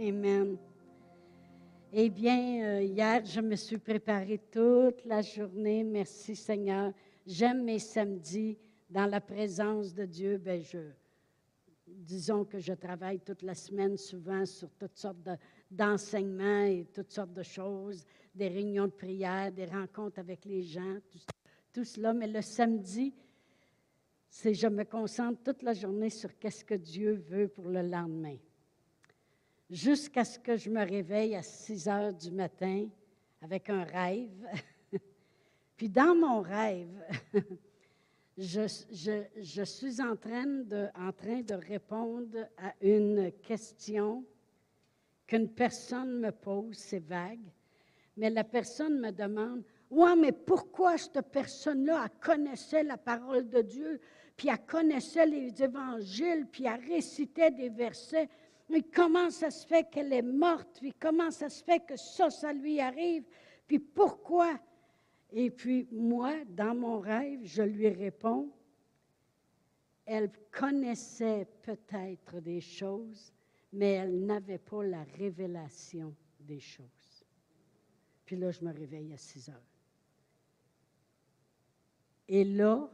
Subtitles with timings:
[0.00, 0.56] Amen.
[1.92, 5.82] Eh bien, euh, hier, je me suis préparée toute la journée.
[5.82, 6.92] Merci Seigneur.
[7.26, 8.56] J'aime mes samedis
[8.88, 10.38] dans la présence de Dieu.
[10.38, 10.78] Ben, je,
[11.84, 15.28] disons que je travaille toute la semaine souvent sur toutes sortes
[15.68, 20.98] d'enseignements et toutes sortes de choses, des réunions de prière, des rencontres avec les gens,
[21.10, 21.18] tout,
[21.72, 22.12] tout cela.
[22.12, 23.12] Mais le samedi,
[24.30, 28.36] c'est je me concentre toute la journée sur qu'est-ce que Dieu veut pour le lendemain
[29.70, 32.88] jusqu'à ce que je me réveille à 6 heures du matin
[33.42, 34.46] avec un rêve.
[35.76, 37.04] Puis dans mon rêve,
[38.38, 44.24] je, suis en train, de, en train de répondre à une question
[45.26, 47.52] qu'une personne me pose, c'est vague,
[48.16, 54.00] mais la personne me demande, ouais, mais pourquoi cette personne-là, connaissait la parole de Dieu,
[54.36, 58.28] puis elle connaissait les évangiles, puis elle récitait des versets,
[58.68, 60.78] mais comment ça se fait qu'elle est morte?
[60.80, 63.24] Puis comment ça se fait que ça, ça lui arrive?
[63.66, 64.58] Puis pourquoi?
[65.30, 68.50] Et puis moi, dans mon rêve, je lui réponds,
[70.04, 73.32] elle connaissait peut-être des choses,
[73.72, 77.24] mais elle n'avait pas la révélation des choses.
[78.24, 79.62] Puis là, je me réveille à 6 heures.
[82.26, 82.90] Et là,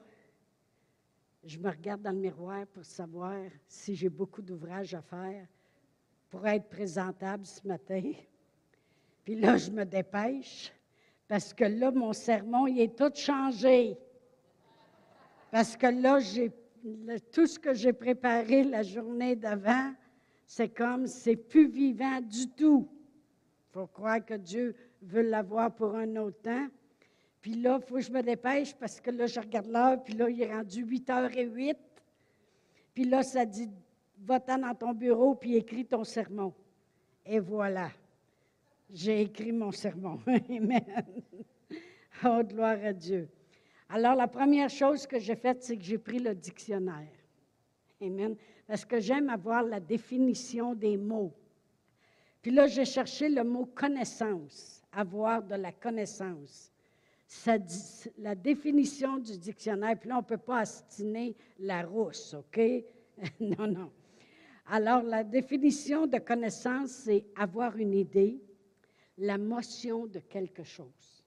[1.45, 5.47] je me regarde dans le miroir pour savoir si j'ai beaucoup d'ouvrages à faire
[6.31, 8.13] pour être présentable ce matin.
[9.25, 10.73] Puis là, je me dépêche
[11.29, 13.97] parce que là, mon sermon, il est tout changé.
[15.51, 16.19] Parce que là,
[17.33, 19.95] tout ce que j'ai préparé la journée d'avant,
[20.47, 22.89] c'est comme, c'est plus vivant du tout.
[23.71, 26.67] Il faut croire que Dieu veut l'avoir pour un autre temps.
[27.41, 30.15] Puis là, il faut que je me dépêche parce que là, je regarde l'heure, puis
[30.15, 31.79] là, il est rendu 8 h 08.
[32.95, 33.69] Puis là, ça dit
[34.25, 36.53] va-t'en dans ton bureau puis écris ton sermon.
[37.27, 37.91] Et voilà,
[38.93, 40.19] j'ai écrit mon sermon.
[40.27, 41.05] Amen.
[42.25, 43.29] Oh, gloire à Dieu.
[43.89, 47.13] Alors, la première chose que j'ai faite, c'est que j'ai pris le dictionnaire.
[48.01, 48.37] Amen.
[48.67, 51.33] Parce que j'aime avoir la définition des mots.
[52.41, 56.71] Puis là, j'ai cherché le mot connaissance, avoir de la connaissance.
[57.27, 62.35] Ça dit, la définition du dictionnaire, puis là, on ne peut pas astiner la rousse,
[62.35, 62.61] OK?
[63.41, 63.91] non, non.
[64.67, 68.41] Alors, la définition de connaissance, c'est avoir une idée,
[69.19, 71.25] la motion de quelque chose.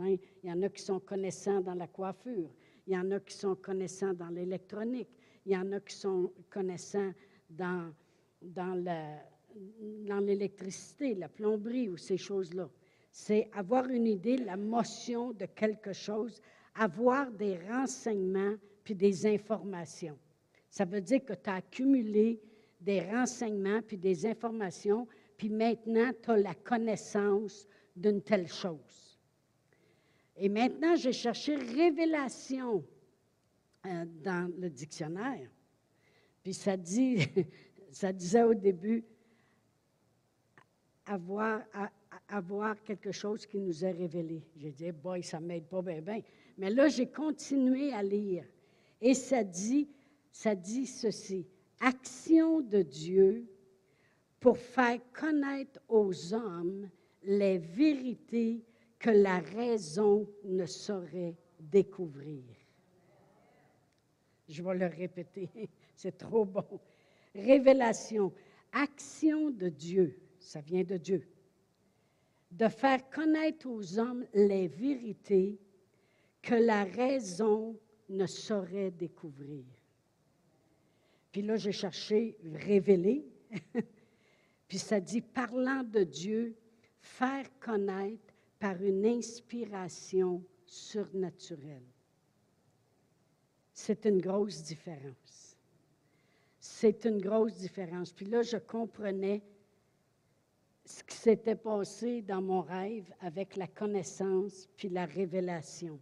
[0.00, 2.50] il y en a qui sont connaissants dans la coiffure,
[2.86, 5.10] il y en a qui sont connaissants dans l'électronique,
[5.44, 7.12] il y en a qui sont connaissants
[7.50, 7.92] dans,
[8.40, 8.74] dans,
[10.20, 12.70] l'électricité, la plomberie ou ces choses-là.
[13.12, 16.40] C'est avoir une idée, la motion de quelque chose,
[16.74, 18.54] avoir des renseignements
[18.84, 20.18] puis des informations.
[20.70, 22.40] Ça veut dire que tu as accumulé
[22.80, 25.06] des renseignements puis des informations,
[25.36, 29.18] puis maintenant tu as la connaissance d'une telle chose.
[30.36, 32.84] Et maintenant, j'ai cherché révélation
[33.86, 35.48] euh, dans le dictionnaire.
[36.42, 37.26] Puis ça dit,
[37.90, 39.04] ça disait au début,
[41.06, 41.62] avoir,
[42.84, 44.42] quelque chose qui nous est révélé.
[44.56, 46.20] J'ai dit, boy, ça m'aide pas bien, bien.
[46.56, 48.44] Mais là, j'ai continué à lire.
[49.00, 49.88] Et ça dit,
[50.30, 51.46] ça dit ceci,
[51.80, 53.46] action de Dieu
[54.40, 56.88] pour faire connaître aux hommes
[57.22, 58.64] les vérités
[58.98, 62.42] que la raison ne saurait découvrir.
[64.48, 65.48] Je vais le répéter,
[65.94, 66.80] c'est trop bon.
[67.34, 68.32] Révélation,
[68.72, 71.28] action de Dieu, ça vient de Dieu,
[72.50, 75.60] de faire connaître aux hommes les vérités
[76.40, 77.78] que la raison
[78.08, 79.64] ne saurait découvrir.
[81.32, 83.26] Puis là, j'ai cherché révéler.
[84.68, 86.56] Puis ça dit parlant de Dieu,
[87.00, 91.86] faire connaître par une inspiration surnaturelle.
[93.72, 95.56] C'est une grosse différence.
[96.60, 98.12] C'est une grosse différence.
[98.12, 99.42] Puis là, je comprenais
[100.84, 106.00] ce qui s'était passé dans mon rêve avec la connaissance puis la révélation.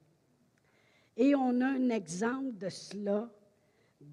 [1.17, 3.31] Et on a un exemple de cela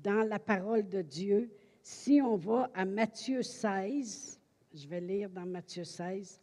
[0.01, 1.51] dans la parole de Dieu.
[1.81, 4.39] Si on va à Matthieu 16,
[4.73, 6.39] je vais lire dans Matthieu 16,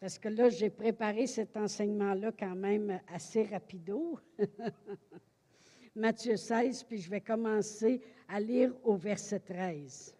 [0.00, 4.18] parce que là, j'ai préparé cet enseignement-là quand même assez rapido.
[5.96, 10.14] Matthieu 16, puis je vais commencer à lire au verset 13.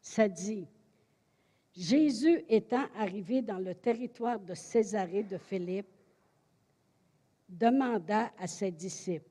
[0.00, 0.66] Ça dit,
[1.76, 5.86] Jésus étant arrivé dans le territoire de Césarée de Philippe,
[7.48, 9.28] demanda à ses disciples,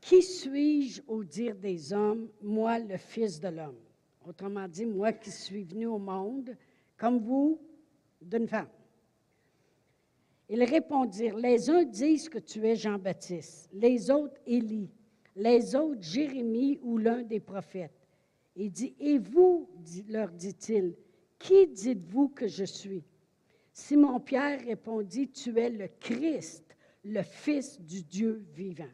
[0.00, 3.78] qui suis-je au dire des hommes, moi le Fils de l'homme?
[4.26, 6.56] Autrement dit, moi qui suis venu au monde,
[6.96, 7.60] comme vous,
[8.20, 8.68] d'une femme.
[10.48, 14.90] Ils répondirent, les uns disent que tu es Jean-Baptiste, les autres Élie,
[15.36, 17.92] les autres Jérémie ou l'un des prophètes.
[18.56, 19.68] Il dit, et vous,
[20.08, 20.94] leur dit-il,
[21.38, 23.04] qui dites-vous que je suis?
[23.72, 26.64] Simon-Pierre répondit, tu es le Christ,
[27.04, 28.90] le Fils du Dieu vivant.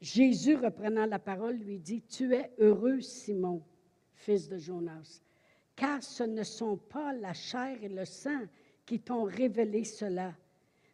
[0.00, 3.62] Jésus, reprenant la parole, lui dit, Tu es heureux, Simon,
[4.14, 5.20] fils de Jonas,
[5.76, 8.46] car ce ne sont pas la chair et le sang
[8.86, 10.34] qui t'ont révélé cela,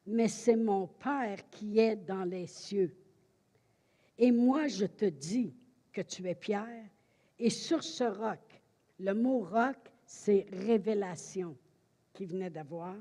[0.06, 2.94] mais c'est mon Père qui est dans les cieux.
[4.19, 5.55] Et moi, je te dis
[5.93, 6.85] que tu es Pierre,
[7.38, 8.41] et sur ce roc,
[8.99, 11.56] le mot roc, c'est révélation
[12.12, 12.97] qui venait d'avoir,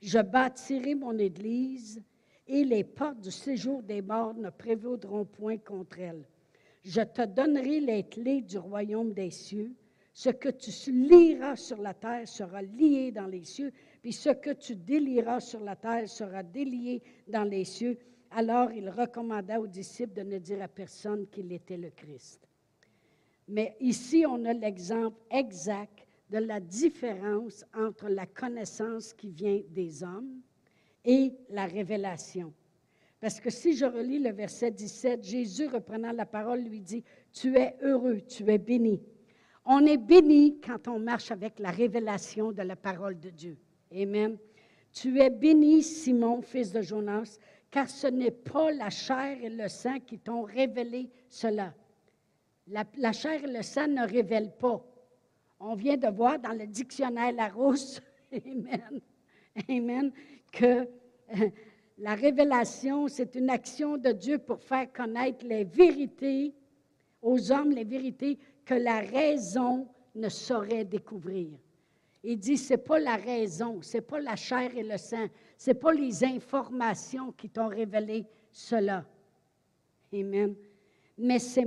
[0.00, 2.02] je bâtirai mon Église
[2.48, 6.26] et les portes du séjour des morts ne prévaudront point contre elle.
[6.82, 9.72] Je te donnerai les clés du royaume des cieux.
[10.14, 13.72] Ce que tu liras sur la terre sera lié dans les cieux,
[14.02, 17.98] puis ce que tu délieras sur la terre sera délié dans les cieux.
[18.30, 22.40] Alors il recommanda aux disciples de ne dire à personne qu'il était le Christ.
[23.46, 30.02] Mais ici, on a l'exemple exact de la différence entre la connaissance qui vient des
[30.02, 30.42] hommes
[31.04, 32.52] et la révélation.
[33.20, 37.02] Parce que si je relis le verset 17, Jésus, reprenant la parole, lui dit,
[37.32, 39.02] Tu es heureux, tu es béni.
[39.64, 43.58] On est béni quand on marche avec la révélation de la parole de Dieu.
[43.92, 44.38] Amen.
[44.92, 47.38] Tu es béni, Simon, fils de Jonas,
[47.70, 51.74] car ce n'est pas la chair et le sang qui t'ont révélé cela.
[52.68, 54.84] La, chair et le sang ne révèlent pas.
[55.60, 58.00] On vient de voir dans le dictionnaire Larousse,
[58.32, 59.00] Amen,
[59.68, 60.12] Amen,
[60.52, 60.88] que
[61.98, 66.54] la révélation, c'est une action de Dieu pour faire connaître les vérités
[67.22, 71.58] aux hommes, les vérités que la raison ne saurait découvrir.
[72.22, 75.26] Il dit, ce n'est pas la raison, ce n'est pas la chair et le sang,
[75.56, 79.04] ce n'est pas les informations qui t'ont révélé cela.
[80.12, 80.54] Amen.
[81.38, 81.66] C'est,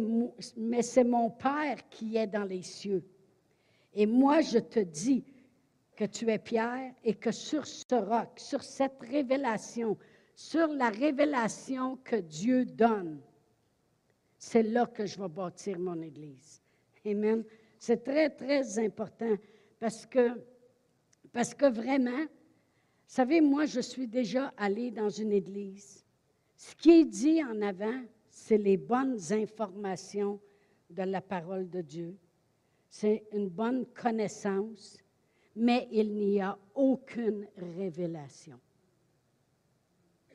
[0.58, 3.04] mais c'est mon Père qui est dans les cieux.
[3.94, 5.24] Et moi, je te dis,
[6.02, 9.96] que tu es Pierre et que sur ce roc, sur cette révélation,
[10.36, 13.22] sur la révélation que Dieu donne,
[14.36, 16.60] c'est là que je vais bâtir mon Église.
[17.06, 17.44] Amen.
[17.78, 19.36] C'est très, très important
[19.80, 20.42] parce que,
[21.32, 22.28] parce que vraiment, vous
[23.06, 26.04] savez, moi, je suis déjà allée dans une Église.
[26.58, 28.02] Ce qui est dit en avant,
[28.32, 30.40] c'est les bonnes informations
[30.90, 32.18] de la parole de Dieu.
[32.90, 34.98] C'est une bonne connaissance
[35.56, 38.60] mais il n'y a aucune révélation.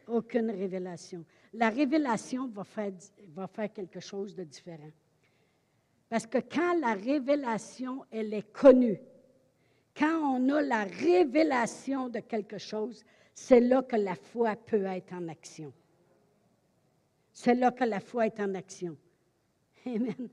[0.06, 1.24] Aucune révélation.
[1.54, 2.92] La révélation va faire,
[3.34, 4.90] va faire quelque chose de différent.
[6.08, 9.00] Parce que quand la révélation, elle est connue,
[9.96, 13.02] quand on a la révélation de quelque chose,
[13.34, 15.72] c'est là que la foi peut être en action.
[17.32, 18.96] C'est là que la foi est en action.
[19.86, 20.28] Amen.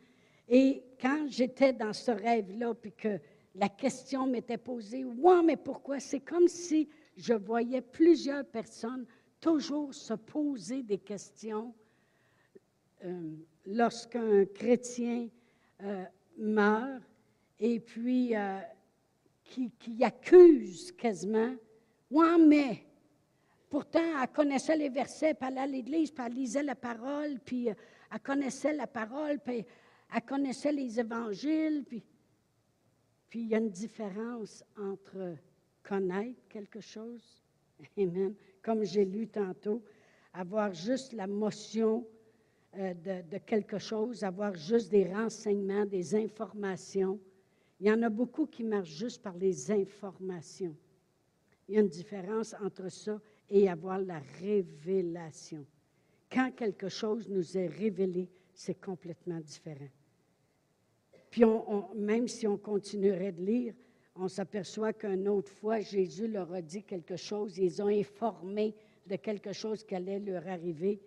[0.48, 3.20] Et quand j'étais dans ce rêve-là, puis que
[3.56, 6.00] la question m'était posée, ouais, mais pourquoi?
[6.00, 9.06] C'est comme si je voyais plusieurs personnes
[9.40, 11.74] toujours se poser des questions
[13.06, 13.36] euh,
[13.66, 15.28] lorsqu'un chrétien
[15.84, 16.04] euh,
[16.38, 17.04] meurt
[17.60, 18.60] et puis euh,
[19.44, 21.54] qui, accuse quasiment,
[22.10, 22.84] ouais, mais
[23.70, 27.68] pourtant elle connaissait les versets, puis elle à l'église, puis elle lisait la parole, puis
[27.68, 29.64] elle connaissait la parole, puis
[30.16, 32.04] elle connaissait les évangiles, puis
[33.34, 35.36] puis il y a une différence entre
[35.82, 37.42] connaître quelque chose,
[37.98, 39.82] Amen, comme j'ai lu tantôt,
[40.34, 42.06] avoir juste la motion
[42.78, 47.20] euh, de, de, quelque chose, avoir juste des renseignements, des informations.
[47.80, 50.76] Il y en a beaucoup qui marchent juste par les informations.
[51.68, 55.66] Il y a une différence entre ça et avoir la révélation.
[56.32, 59.90] Quand quelque chose nous est révélé, c'est complètement différent.
[61.34, 61.42] Puis
[61.96, 63.74] même si on continuerait de lire,
[64.16, 68.76] on s'aperçoit qu'une autre fois, Jésus leur a dit quelque chose, ils ont informé
[69.08, 71.02] de quelque chose qui allait leur arriver.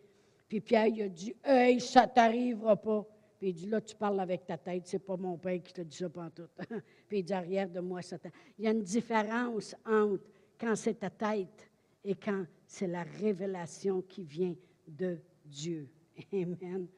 [0.49, 3.07] Puis Pierre, il a dit Hey, ça t'arrivera pas.
[3.39, 5.83] Puis il dit Là, tu parles avec ta tête, c'est pas mon père qui te
[5.83, 6.49] dit ça tout.
[7.09, 8.31] Puis il dit Arrière de moi, Satan.
[8.59, 10.25] Il y a une différence entre
[10.59, 11.71] quand c'est ta tête
[12.03, 14.57] et quand c'est la révélation qui vient
[14.89, 15.89] de Dieu.
[16.33, 16.89] Amen.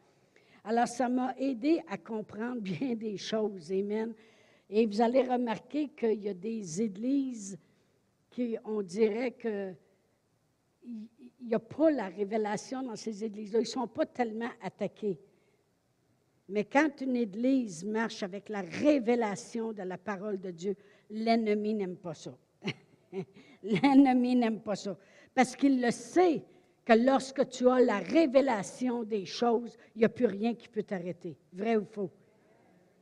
[0.65, 3.73] Alors, ça m'a aidé à comprendre bien des choses.
[3.73, 4.15] Amen.
[4.71, 7.59] Et vous allez remarquer qu'il y a des églises
[8.31, 9.75] qui, on dirait que
[11.41, 13.61] il n'y a pas la révélation dans ces églises-là.
[13.61, 15.19] Ils ne sont pas tellement attaqués.
[16.49, 20.77] Mais quand une Église marche avec la révélation de la parole de Dieu,
[21.11, 22.37] l'ennemi n'aime pas ça.
[23.63, 24.97] l'ennemi n'aime pas ça.
[25.35, 26.43] Parce qu'il le sait
[26.89, 30.83] que lorsque tu as la révélation des choses, il n'y a plus rien qui peut
[30.83, 31.37] t'arrêter.
[31.53, 32.11] Vrai ou faux?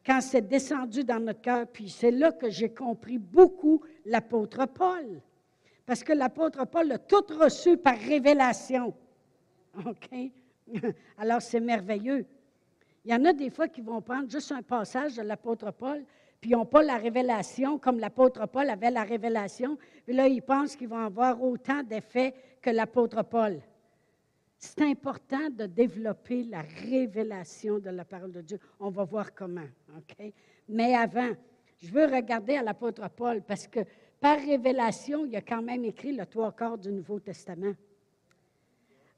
[0.04, 5.22] Quand c'est descendu dans notre cœur, puis c'est là que j'ai compris beaucoup l'apôtre Paul.
[5.84, 8.92] Parce que l'apôtre Paul a tout reçu par révélation.
[9.86, 10.32] OK?
[11.16, 12.26] Alors c'est merveilleux.
[13.04, 16.04] Il y en a des fois qui vont prendre juste un passage de l'apôtre Paul,
[16.40, 19.78] puis ils n'ont pas la révélation comme l'apôtre Paul avait la révélation.
[20.04, 23.60] Puis là, ils pensent qu'ils vont avoir autant d'effets que l'apôtre Paul.
[24.58, 28.58] C'est important de développer la révélation de la parole de Dieu.
[28.80, 29.68] On va voir comment.
[29.96, 30.32] OK?
[30.68, 31.32] Mais avant,
[31.78, 33.80] je veux regarder à l'apôtre Paul parce que
[34.20, 37.74] par révélation, il a quand même écrit le trois quarts du Nouveau Testament.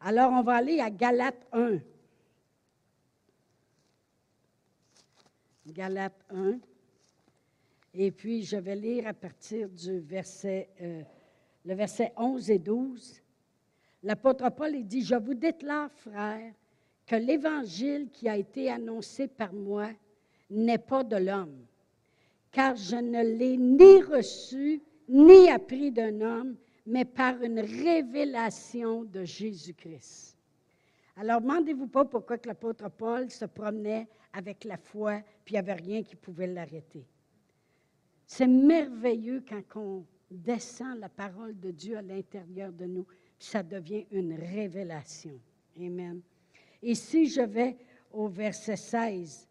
[0.01, 1.79] Alors, on va aller à Galates 1.
[5.67, 6.59] Galates 1.
[7.95, 11.03] Et puis, je vais lire à partir du verset, euh,
[11.65, 13.23] le verset 11 et 12.
[14.03, 16.53] L'apôtre Paul dit, je vous déclare, frères,
[17.07, 19.89] que l'évangile qui a été annoncé par moi
[20.51, 21.67] n'est pas de l'homme,
[22.53, 29.25] car je ne l'ai ni reçu ni appris d'un homme, mais par une révélation de
[29.25, 30.37] Jésus-Christ.
[31.17, 35.75] Alors, demandez-vous pas pourquoi l'apôtre Paul se promenait avec la foi, puis il n'y avait
[35.75, 37.05] rien qui pouvait l'arrêter.
[38.27, 43.07] C'est merveilleux quand on descend la parole de Dieu à l'intérieur de nous
[43.39, 45.39] ça devient une révélation.
[45.79, 46.21] Amen.
[46.83, 47.77] Et si je vais
[48.13, 49.49] au verset 16,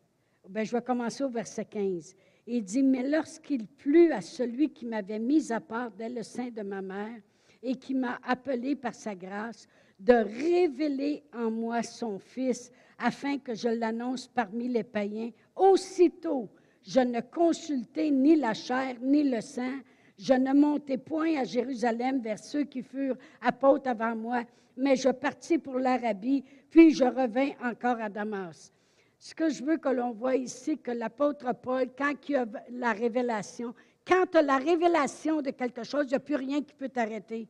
[0.49, 2.15] ben, je vais commencer au verset 15.
[2.47, 6.49] Il dit, mais lorsqu'il plut à celui qui m'avait mis à part dès le sein
[6.49, 7.19] de ma mère
[7.61, 9.67] et qui m'a appelé par sa grâce,
[9.99, 16.49] de révéler en moi son Fils, afin que je l'annonce parmi les païens, aussitôt
[16.83, 19.73] je ne consultai ni la chair ni le sang,
[20.17, 24.43] je ne montai point à Jérusalem vers ceux qui furent apôtres avant moi,
[24.75, 28.71] mais je partis pour l'Arabie, puis je revins encore à Damas.
[29.19, 32.93] Ce que je veux que l'on voit ici, que l'apôtre Paul, quand il a la
[32.93, 33.73] révélation,
[34.05, 36.89] quand tu as la révélation de quelque chose, il n'y a plus rien qui peut
[36.89, 37.47] t'arrêter.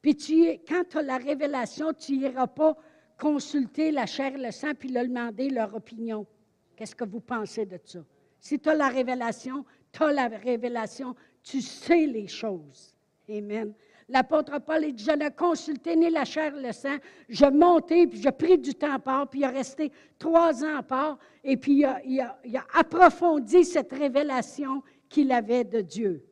[0.00, 2.76] Puis tu, quand tu as la révélation, tu n'iras pas
[3.18, 6.26] consulter la chair et le sang puis leur demander leur opinion.
[6.74, 8.00] Qu'est-ce que vous pensez de ça?
[8.40, 12.94] Si tu as la révélation, tu as la révélation, tu sais les choses.
[13.28, 13.72] Amen.
[14.08, 16.96] L'apôtre Paul dit, je ne consultais ni la chair ni le sang.
[17.28, 20.78] Je montais, puis je pris du temps à part, puis il a resté trois ans
[20.78, 26.24] à part, et puis il a, approfondi cette révélation qu'il avait de Dieu.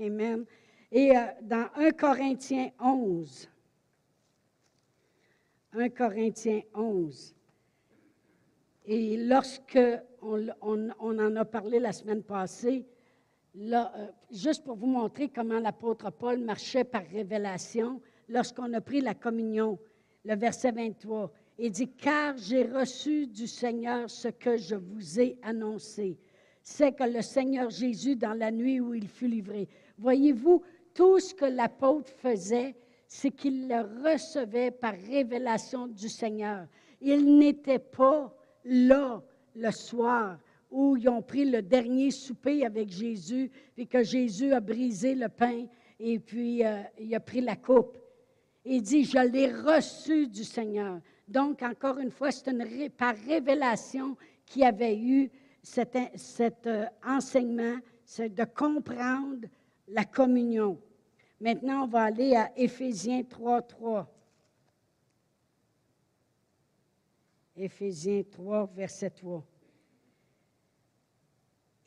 [0.00, 0.44] Amen.
[0.92, 3.48] Et euh, dans 1 Corinthiens 11,
[5.72, 7.34] 1 Corinthiens 11,
[8.86, 9.78] et lorsque
[10.22, 12.86] on en a parlé la semaine passée,
[13.60, 13.84] Euh,
[14.30, 19.78] juste pour vous montrer comment l'apôtre Paul marchait par révélation, lorsqu'on a pris la communion,
[20.24, 25.38] le verset 23, il dit, car j'ai reçu du Seigneur ce que je vous ai
[25.42, 26.16] annoncé.
[26.62, 30.62] C'est que le Seigneur Jésus, dans la nuit où il fut livré, voyez-vous,
[30.94, 32.76] tout ce que l'apôtre faisait,
[33.08, 36.66] c'est qu'il le recevait par révélation du Seigneur.
[37.00, 38.32] Il n'était pas
[38.64, 39.20] là
[39.56, 40.38] le soir
[40.70, 45.28] où ils ont pris le dernier souper avec Jésus, et que Jésus a brisé le
[45.28, 45.66] pain
[46.00, 47.98] et puis euh, il a pris la coupe.
[48.64, 51.00] Il dit, je l'ai reçu du Seigneur.
[51.26, 55.30] Donc, encore une fois, c'est par révélation qu'il avait eu
[55.62, 55.96] cet,
[56.66, 59.46] euh, enseignement, c'est de comprendre
[59.88, 60.78] la communion.
[61.40, 64.14] Maintenant, on va aller à Éphésiens 3, 3.
[67.56, 69.44] Éphésiens 3, verset 3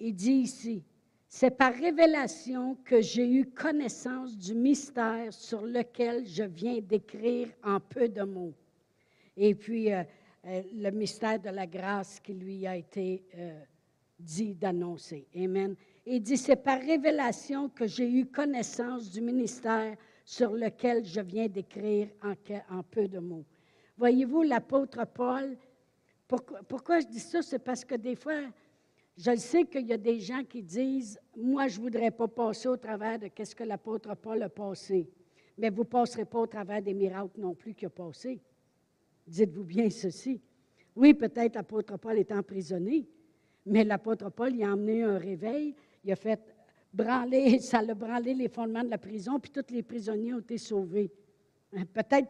[0.02, 0.84] il dit ici,
[1.28, 7.80] c'est par révélation que j'ai eu connaissance du mystère sur lequel je viens d'écrire en
[7.80, 8.54] peu de mots.
[9.38, 10.04] Et puis, euh,
[10.46, 13.62] euh, le mystère de la grâce qui lui a été euh,
[14.20, 15.28] dit d'annoncer.
[15.36, 15.76] Amen.
[16.06, 21.48] Il dit, c'est par révélation que j'ai eu connaissance du ministère sur lequel je viens
[21.48, 23.46] d'écrire en, peu de mots.
[23.98, 25.56] Voyez-vous, l'apôtre Paul,
[26.68, 27.42] pourquoi je dis ça?
[27.42, 28.42] C'est parce que des fois,
[29.24, 32.68] je sais qu'il y a des gens qui disent Moi, je ne voudrais pas passer
[32.68, 35.08] au travers de ce que l'apôtre Paul a passé.
[35.60, 38.42] Mais vous ne passerez pas au travers des miracles non plus qu'il a passé.
[39.28, 40.42] Dites-vous bien ceci.
[40.96, 43.08] Oui, peut-être l'apôtre Paul est emprisonné,
[43.68, 46.42] mais l'apôtre Paul, il a emmené un réveil, il a fait
[46.92, 50.58] branler, ça a branlé les fondements de la prison, puis tous les prisonniers ont été
[50.58, 51.12] sauvés.
[51.74, 52.28] Hein, peut-être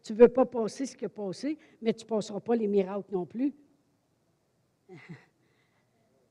[0.00, 2.68] tu ne veux pas passer ce qui a passé, mais tu ne passeras pas les
[2.68, 3.52] miracles non plus.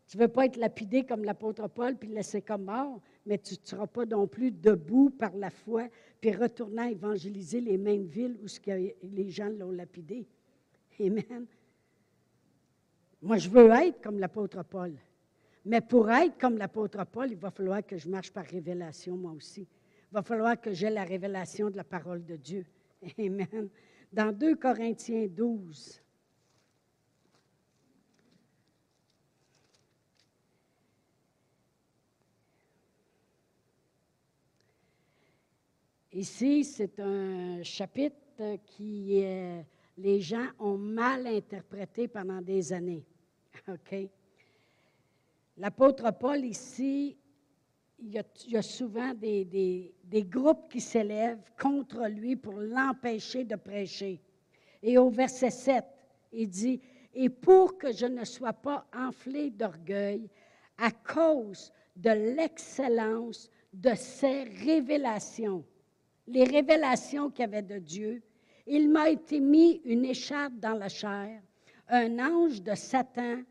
[0.09, 3.53] Tu ne veux pas être lapidé comme l'apôtre Paul puis laisser comme mort, mais tu
[3.53, 5.87] ne seras pas non plus debout par la foi
[6.19, 8.59] puis retournant évangéliser les mêmes villes où ce
[9.03, 10.27] les gens l'ont lapidé.
[10.99, 11.45] Amen.
[13.21, 14.95] Moi, je veux être comme l'apôtre Paul.
[15.63, 19.33] Mais pour être comme l'apôtre Paul, il va falloir que je marche par révélation, moi
[19.33, 19.61] aussi.
[19.61, 22.65] Il va falloir que j'ai la révélation de la parole de Dieu.
[23.19, 23.69] Amen.
[24.11, 26.01] Dans 2 Corinthiens 12,
[36.19, 39.23] Ici, c'est un chapitre qui
[39.97, 43.05] les gens ont mal interprété pendant des années.
[43.69, 43.95] OK?
[45.55, 47.17] L'apôtre Paul, ici,
[47.99, 49.45] il y a, souvent des,
[50.03, 54.19] des, groupes qui s'élèvent contre lui pour l'empêcher de prêcher.
[54.83, 55.85] Et au verset 7,
[56.33, 56.81] il dit,
[57.13, 60.29] Et pour que je ne sois pas enflé d'orgueil
[60.79, 65.63] à cause de l'excellence de ses révélations,
[66.29, 68.21] les révélations qu'il y avait de Dieu,
[68.67, 71.41] il m'a été mis une écharpe dans la chair,
[71.87, 73.41] un ange de Satan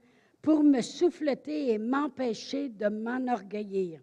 [0.41, 4.01] pour me souffleter et m'empêcher de m'enorgueillir.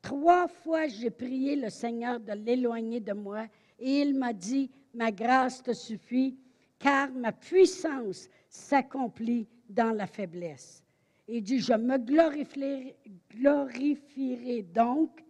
[0.00, 3.46] Trois fois, j'ai prié le Seigneur de l'éloigner de moi
[3.78, 6.38] et il m'a dit, ma grâce te suffit,
[6.78, 10.82] car ma puissance s'accomplit dans la faiblesse.
[11.28, 12.96] Il dit, je me glorifierai,
[13.30, 15.22] glorifierai donc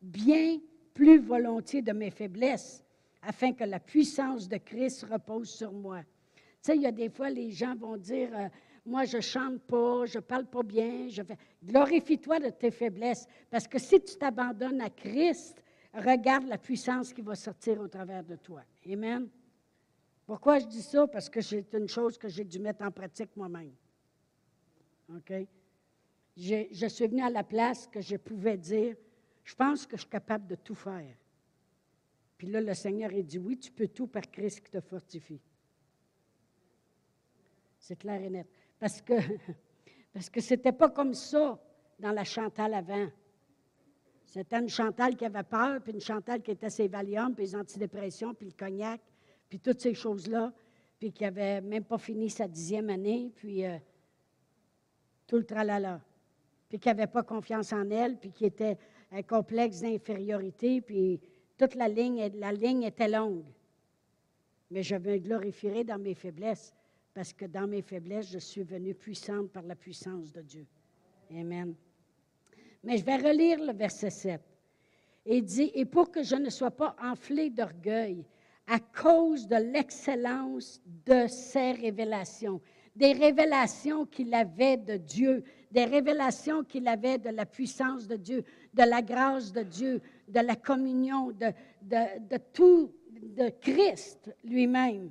[0.00, 0.58] bien
[0.98, 2.84] plus volontiers de mes faiblesses,
[3.22, 6.00] afin que la puissance de Christ repose sur moi.
[6.00, 8.48] Tu sais, il y a des fois, les gens vont dire, euh,
[8.84, 11.22] moi, je chante pas, je parle pas bien, je.
[11.64, 15.62] Glorifie-toi de tes faiblesses, parce que si tu t'abandonnes à Christ,
[15.94, 18.62] regarde la puissance qui va sortir au travers de toi.
[18.90, 19.28] Amen.
[20.26, 21.06] Pourquoi je dis ça?
[21.06, 23.70] Parce que c'est une chose que j'ai dû mettre en pratique moi-même.
[25.14, 25.32] OK?
[26.36, 28.96] je suis venu à la place que je pouvais dire,
[29.48, 31.16] je pense que je suis capable de tout faire.
[32.36, 35.40] Puis là, le Seigneur a dit, oui, tu peux tout par Christ qui te fortifie.
[37.78, 38.46] C'est clair et net.
[38.78, 39.14] Parce que
[40.12, 41.58] parce que c'était pas comme ça
[41.98, 43.08] dans la Chantal avant.
[44.26, 47.56] C'était une Chantal qui avait peur, puis une Chantal qui était ses Valium, puis les
[47.56, 49.00] antidépressions, puis le cognac,
[49.48, 50.52] puis toutes ces choses-là,
[50.98, 53.78] puis qui avait même pas fini sa dixième année, puis euh,
[55.26, 56.02] tout le tralala.
[56.68, 58.76] Puis qui n'avait pas confiance en elle, puis qui était
[59.10, 61.20] un complexe d'infériorité, puis
[61.56, 63.44] toute la ligne, la ligne était longue.
[64.70, 66.74] Mais je me glorifierai dans mes faiblesses,
[67.14, 70.66] parce que dans mes faiblesses, je suis venue puissante par la puissance de Dieu.
[71.30, 71.74] Amen.
[72.84, 74.40] Mais je vais relire le verset 7.
[75.26, 78.24] Il dit, et pour que je ne sois pas enflé d'orgueil
[78.66, 82.60] à cause de l'excellence de ses révélations,
[82.94, 88.44] des révélations qu'il avait de Dieu, des révélations qu'il avait de la puissance de Dieu,
[88.74, 91.52] de la grâce de Dieu, de la communion, de,
[91.82, 95.10] de, tout, de Christ lui-même.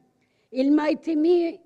[0.52, 1.60] Il m'a été mis,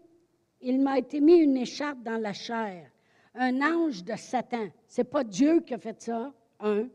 [0.62, 2.90] il m'a été mis une écharpe dans la chair,
[3.36, 4.68] un ange de Satan.
[4.88, 6.88] C'est pas Dieu qui a fait ça, un.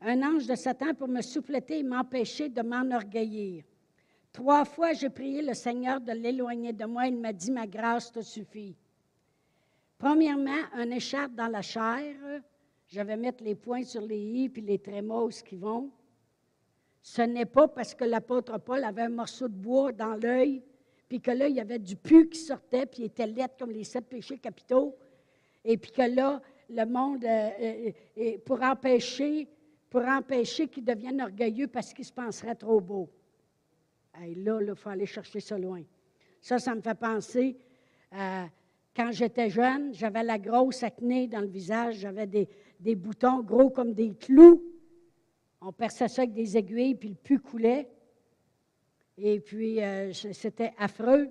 [0.00, 3.64] Un ange de Satan pour me souffleter et m'empêcher de m'enorgueillir.
[4.32, 7.06] Trois fois, j'ai prié le Seigneur de l'éloigner de moi.
[7.06, 8.76] Il m'a dit, ma grâce te suffit.
[10.04, 12.14] Premièrement, un écharpe dans la chair.
[12.88, 15.90] Je vais mettre les points sur les i puis les trémos qui vont.
[17.00, 20.62] Ce n'est pas parce que l'apôtre Paul avait un morceau de bois dans l'œil,
[21.08, 23.70] puis que là, il y avait du pu qui sortait, puis il était laid comme
[23.70, 24.94] les sept péchés capitaux,
[25.64, 29.48] et puis que là, le monde, euh, euh, euh, pour empêcher,
[29.88, 33.08] pour empêcher qu'il devienne orgueilleux parce qu'il se penserait trop beau.
[34.22, 35.82] Et là, il faut aller chercher ça loin.
[36.42, 37.56] Ça, ça me fait penser
[38.12, 38.48] à
[38.94, 43.92] quand j'étais jeune, j'avais la grosse acné dans le visage, j'avais des, boutons gros comme
[43.92, 44.62] des clous.
[45.60, 47.88] On perçait ça avec des aiguilles, puis le pu coulait.
[49.16, 51.28] Et puis, euh, c'était affreux.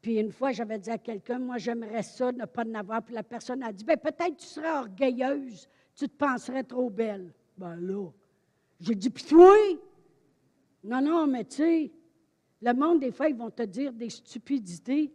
[0.00, 3.02] Puis une fois, j'avais dit à quelqu'un, moi, j'aimerais ça, ne pas en avoir.
[3.02, 7.32] Puis la personne a dit, ben peut-être tu serais orgueilleuse, tu te penserais trop belle.
[7.56, 8.08] Ben là,
[8.80, 9.54] j'ai dit, puis toi?
[10.84, 11.92] Non, non, mais tu sais,
[12.62, 15.12] le monde, des fois, ils vont te dire des stupidités.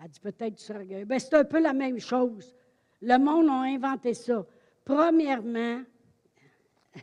[0.00, 2.54] Elle dit peut-être tu seras ben, c'est un peu la même chose.
[3.02, 4.44] Le monde a inventé ça.
[4.84, 5.82] Premièrement,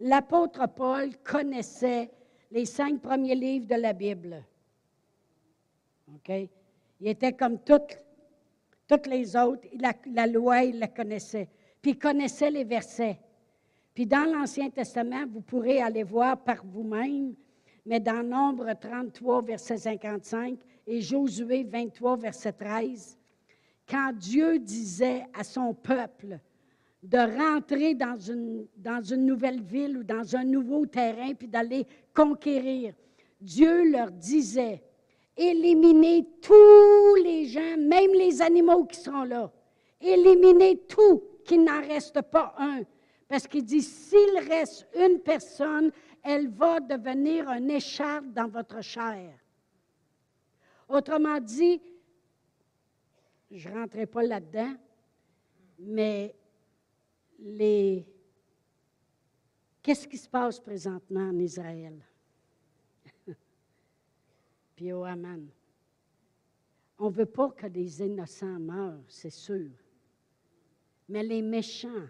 [0.00, 2.10] l'apôtre Paul connaissait
[2.50, 4.44] les cinq premiers livres de la Bible.
[6.14, 6.32] OK?
[7.00, 7.98] Il était comme toutes,
[8.86, 9.66] toutes les autres.
[9.78, 11.48] La, la loi, il la connaissait.
[11.80, 13.18] Puis il connaissait les versets.
[13.94, 17.34] Puis dans l'Ancien Testament, vous pourrez aller voir par vous-même
[17.84, 23.18] Mais dans Nombre 33, verset 55 et Josué 23, verset 13,
[23.88, 26.38] quand Dieu disait à son peuple
[27.02, 31.86] de rentrer dans une, dans une nouvelle ville ou dans un nouveau terrain, puis d'aller
[32.14, 32.94] conquérir,
[33.40, 34.82] Dieu leur disait,
[35.36, 39.50] éliminez tous les gens, même les animaux qui sont là.
[40.00, 42.82] Éliminez tout, qu'il n'en reste pas un.
[43.28, 45.90] Parce qu'il dit, s'il reste une personne,
[46.22, 49.41] elle va devenir un écharpe dans votre chair.
[50.92, 51.80] Autrement dit,
[53.50, 54.74] je ne rentrerai pas là-dedans,
[55.78, 56.36] mais
[57.38, 58.06] les...
[59.82, 61.98] qu'est-ce qui se passe présentement en Israël?
[64.76, 65.48] Puis au Haman.
[66.98, 69.70] On ne veut pas que des innocents meurent, c'est sûr.
[71.08, 72.08] Mais les méchants,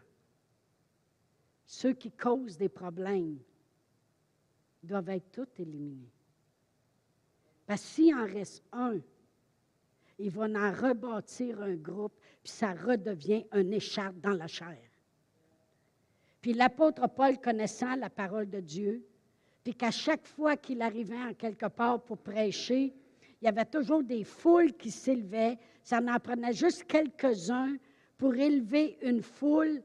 [1.65, 3.39] ceux qui causent des problèmes,
[4.83, 6.11] doivent être tous éliminés.
[7.67, 8.99] Parce s'il en reste un,
[10.19, 14.79] il va en rebâtir un groupe, puis ça redevient un écharpe dans la chair.
[16.41, 19.07] Puis l'apôtre Paul, connaissant la parole de Dieu,
[19.63, 22.93] puis qu'à chaque fois qu'il arrivait en quelque part pour prêcher,
[23.41, 25.59] il y avait toujours des foules qui s'élevaient.
[25.83, 27.77] Ça en prenait juste quelques-uns
[28.17, 29.83] pour élever une foule.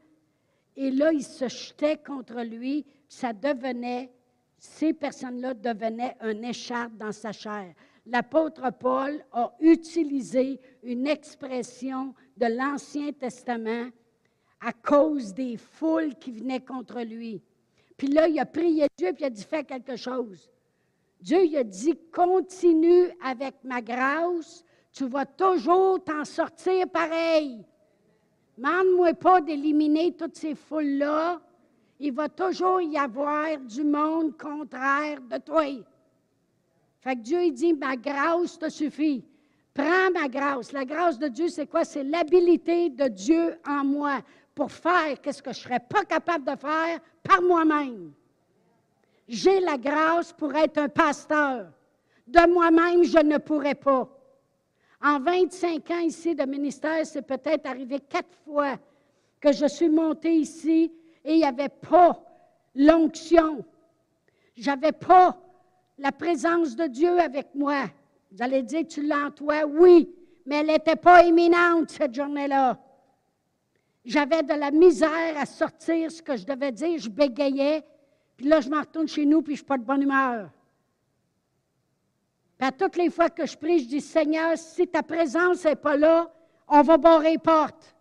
[0.75, 2.85] Et là, ils se jetaient contre lui.
[3.07, 4.11] Ça devenait
[4.57, 7.73] ces personnes-là devenaient un écharpe dans sa chair.
[8.05, 13.89] L'apôtre Paul a utilisé une expression de l'Ancien Testament
[14.59, 17.41] à cause des foules qui venaient contre lui.
[17.97, 20.49] Puis là, il a prié Dieu, puis il a dit, fais quelque chose.
[21.19, 27.63] Dieu il a dit, continue avec ma grâce, tu vas toujours t'en sortir pareil.
[28.57, 31.41] Mande-moi pas d'éliminer toutes ces foules-là,
[31.99, 35.63] il va toujours y avoir du monde contraire de toi.
[36.99, 39.23] Fait que Dieu, il dit, ma grâce te suffit.
[39.73, 40.71] Prends ma grâce.
[40.71, 41.85] La grâce de Dieu, c'est quoi?
[41.85, 44.19] C'est l'habilité de Dieu en moi
[44.53, 48.11] pour faire ce que je ne serais pas capable de faire par moi-même.
[49.27, 51.67] J'ai la grâce pour être un pasteur.
[52.25, 54.09] De moi-même, je ne pourrais pas.
[55.01, 58.77] En 25 ans ici de ministère, c'est peut-être arrivé quatre fois
[59.39, 60.91] que je suis montée ici
[61.27, 62.17] et il n'y avait pas
[62.73, 63.63] l'onction.
[64.55, 65.37] J'avais pas
[65.97, 67.83] la présence de Dieu avec moi.
[68.31, 69.65] Vous allez dire, tu l'as en toi?
[69.65, 70.09] Oui,
[70.45, 72.79] mais elle n'était pas éminente cette journée-là.
[74.05, 77.83] J'avais de la misère à sortir ce que je devais dire, je bégayais,
[78.37, 80.49] puis là, je m'en retourne chez nous, puis je suis pas de bonne humeur.
[82.57, 85.75] Puis à toutes les fois que je prie, je dis, Seigneur, si ta présence n'est
[85.75, 86.31] pas là,
[86.69, 87.96] on va barrer les portes.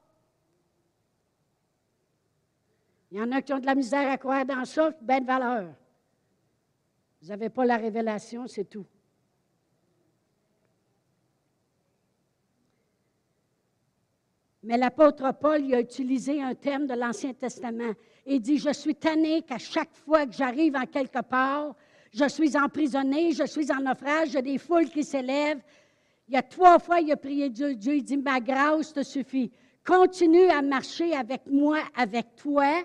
[3.17, 5.73] Il y en a qui ont de la misère à croire dans ça, belle valeur.
[7.23, 8.85] Vous n'avez pas la révélation, c'est tout.
[14.65, 17.95] Mais l'apôtre Paul il a utilisé un terme de l'Ancien Testament.
[18.27, 21.75] Il dit, je suis tanné qu'à chaque fois que j'arrive en quelque part,
[22.13, 25.63] je suis emprisonné, je suis en naufrage, j'ai des foules qui s'élèvent.
[26.29, 29.03] Il y a trois fois, il a prié Dieu, Dieu, il dit, ma grâce te
[29.03, 29.51] suffit.
[29.87, 32.85] Continue à marcher avec moi, avec toi,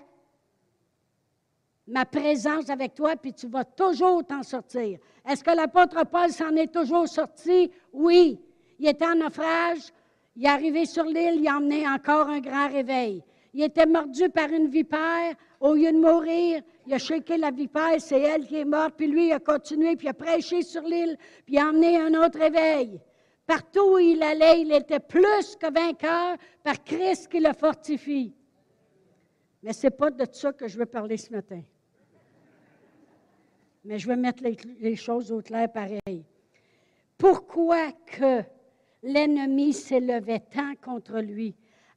[1.86, 4.98] ma présence avec toi, puis tu vas toujours t'en sortir.
[5.28, 7.70] Est-ce que l'apôtre Paul s'en est toujours sorti?
[7.92, 8.40] Oui.
[8.78, 9.92] Il était en naufrage,
[10.34, 13.22] il est arrivé sur l'île, il a emmené encore un grand réveil.
[13.54, 15.34] Il était mordu par une vipère.
[15.60, 19.06] Au lieu de mourir, il a shaké la vipère, c'est elle qui est morte, puis
[19.06, 22.14] lui, il a continué, puis il a prêché sur l'île, puis il a emmené un
[22.14, 22.98] autre réveil.
[23.46, 28.34] Partout où il allait, il était plus que vainqueur par Christ qui le fortifie.
[29.62, 31.62] Mais ce n'est pas de ça que je veux parler ce matin
[33.84, 36.24] mais je vais mettre les, choses au clair pareil.
[37.18, 38.42] Pourquoi que
[39.02, 41.54] l'ennemi s'élevait tant contre lui?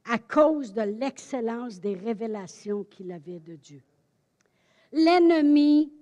[0.08, 3.82] À cause de l'excellence des révélations qu'il avait de Dieu?
[4.92, 5.92] L'ennemi,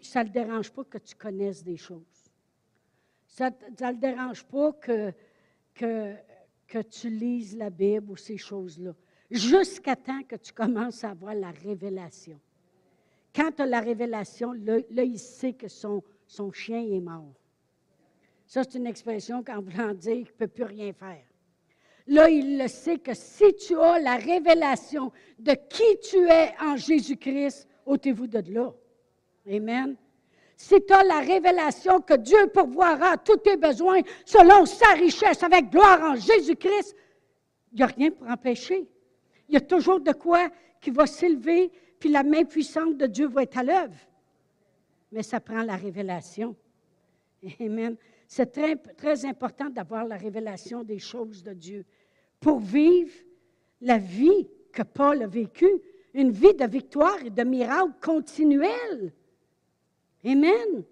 [0.00, 2.30] ça ne le dérange pas que tu connaisses des choses.
[3.26, 5.12] Ça ne le dérange pas que,
[5.74, 6.14] que,
[6.66, 8.94] que tu lises la Bible ou ces choses-là.
[9.32, 12.38] Jusqu'à temps que tu commences à avoir la révélation.
[13.34, 17.32] Quand tu as la révélation, là, il sait que son, son chien est mort.
[18.46, 21.24] Ça, c'est une expression qu'en voulant dire qu'il ne peut plus rien faire.
[22.08, 26.76] Là, il le sait que si tu as la révélation de qui tu es en
[26.76, 28.74] Jésus-Christ, ôtez-vous de là.
[29.50, 29.96] Amen.
[30.58, 35.70] Si tu as la révélation que Dieu pourvoira tous tes besoins selon sa richesse avec
[35.70, 36.94] gloire en Jésus-Christ,
[37.72, 38.86] il n'y a rien pour empêcher.
[39.52, 40.48] Il y a toujours de quoi
[40.80, 43.98] qui va s'élever puis la main puissante de Dieu va être à l'œuvre.
[45.12, 46.56] mais ça prend la révélation.
[47.60, 47.96] Amen.
[48.26, 48.50] C'est
[48.96, 51.84] très, important d'avoir la révélation des choses de Dieu
[52.40, 53.12] pour vivre
[53.82, 55.82] la vie que Paul a vécue,
[56.14, 59.12] une vie de victoire et de miracle continuel.
[60.24, 60.82] Amen.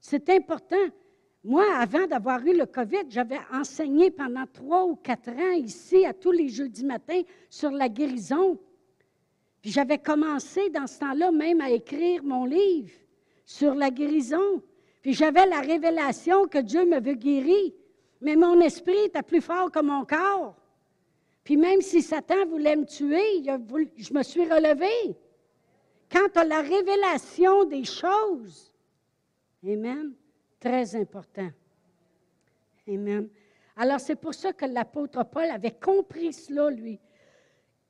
[0.00, 0.88] C'est important.
[1.44, 6.14] Moi, avant d'avoir eu le COVID, j'avais enseigné pendant trois ou quatre ans ici, à
[6.14, 8.58] tous les jeudis matins, sur la guérison.
[9.60, 12.92] Puis j'avais commencé dans ce temps-là même à écrire mon livre
[13.44, 14.62] sur la guérison.
[15.02, 17.72] Puis j'avais la révélation que Dieu me veut guérir.
[18.22, 20.56] Mais mon esprit était plus fort que mon corps.
[21.44, 23.44] Puis même si Satan voulait me tuer,
[23.98, 25.14] je me suis relevée.
[26.10, 28.72] Quand tu as la révélation des choses,
[29.66, 30.14] Amen,
[30.64, 31.50] très important.
[32.88, 33.28] Amen.
[33.76, 36.98] Alors c'est pour ça que l'apôtre Paul avait compris cela, lui,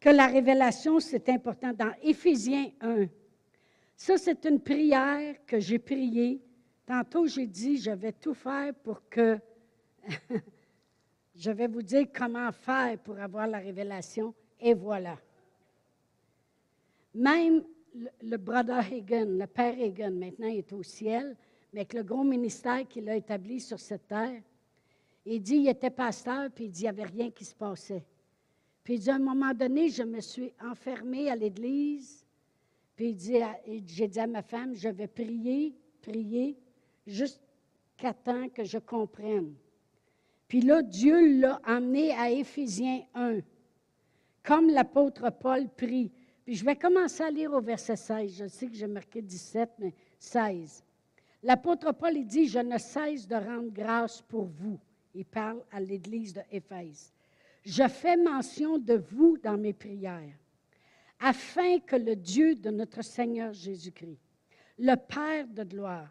[0.00, 1.72] que la révélation, c'est important.
[1.72, 3.06] Dans Éphésiens 1,
[3.96, 6.40] ça c'est une prière que j'ai priée.
[6.84, 9.38] Tantôt j'ai dit, je vais tout faire pour que
[11.36, 15.18] Je vais vous dire comment faire pour avoir la révélation, et voilà.
[17.12, 17.64] Même
[18.22, 21.36] le, brother Hagen, le père Hagen, maintenant est au ciel,
[21.74, 24.40] mais avec le gros ministère qu'il a établi sur cette terre,
[25.26, 28.04] il dit, il était pasteur, puis il dit, il n'y avait rien qui se passait.
[28.84, 32.24] Puis il dit, à un moment donné, je me suis enfermée à l'église,
[32.94, 36.56] puis j'ai dit à ma femme, je vais prier, prier,
[37.08, 39.52] jusqu'à temps que je comprenne.
[40.46, 43.40] Puis là, Dieu l'a emmené à Éphésiens 1,
[44.44, 46.12] comme l'apôtre Paul prie.
[46.44, 48.36] Puis je vais commencer à lire au verset 16.
[48.36, 50.84] Je sais que j'ai marqué 17, mais 16.
[51.44, 54.80] L'apôtre Paul dit, je ne cesse de rendre grâce pour vous.
[55.14, 57.12] Il parle à l'église de Éphèse.
[57.62, 60.38] Je fais mention de vous dans mes prières,
[61.20, 64.18] afin que le Dieu de notre Seigneur Jésus-Christ,
[64.78, 66.08] le Père de gloire,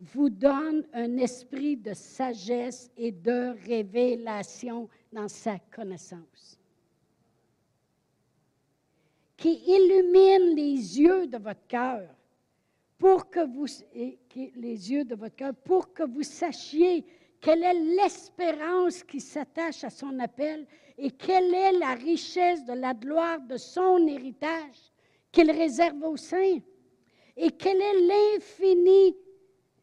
[0.00, 6.58] vous donne un esprit de sagesse et de révélation dans sa connaissance,
[9.36, 12.08] qui illumine les yeux de votre cœur
[13.00, 13.66] pour que vous
[14.34, 17.04] les yeux de votre cœur pour que vous sachiez
[17.40, 20.66] quelle est l'espérance qui s'attache à son appel
[20.98, 24.92] et quelle est la richesse de la gloire de son héritage
[25.32, 26.58] qu'il réserve aux saints
[27.38, 29.16] et quel est l'infini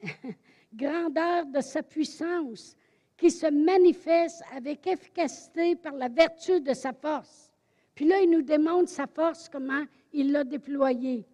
[0.73, 2.75] grandeur de sa puissance
[3.17, 7.51] qui se manifeste avec efficacité par la vertu de sa force.
[7.95, 11.25] Puis là, il nous démontre sa force, comment il l'a déployée.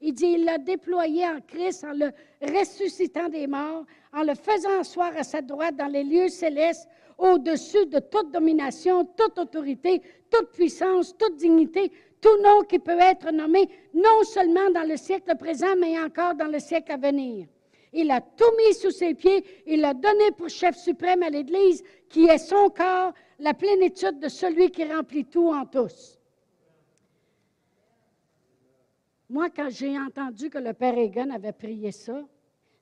[0.00, 2.10] Il dit, il l'a déployé en Christ en le
[2.40, 7.84] ressuscitant des morts, en le faisant asseoir à sa droite dans les lieux célestes, au-dessus
[7.86, 13.68] de toute domination, toute autorité, toute puissance, toute dignité, tout nom qui peut être nommé,
[13.92, 17.46] non seulement dans le siècle présent, mais encore dans le siècle à venir.
[17.92, 19.44] Il a tout mis sous ses pieds.
[19.66, 24.28] Il l'a donné pour chef suprême à l'Église, qui est son corps, la plénitude de
[24.28, 26.19] celui qui remplit tout en tous.
[29.30, 32.26] Moi, quand j'ai entendu que le Père Egan avait prié ça,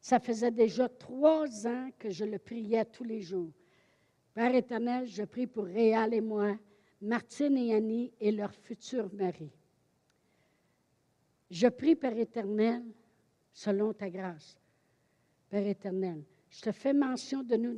[0.01, 3.53] ça faisait déjà trois ans que je le priais tous les jours.
[4.33, 6.57] Père éternel, je prie pour Réal et moi,
[7.03, 9.53] Martine et Annie et leur futur mari.
[11.51, 12.83] Je prie, Père éternel,
[13.53, 14.57] selon ta grâce,
[15.51, 17.75] Père éternel, je te fais mention de nous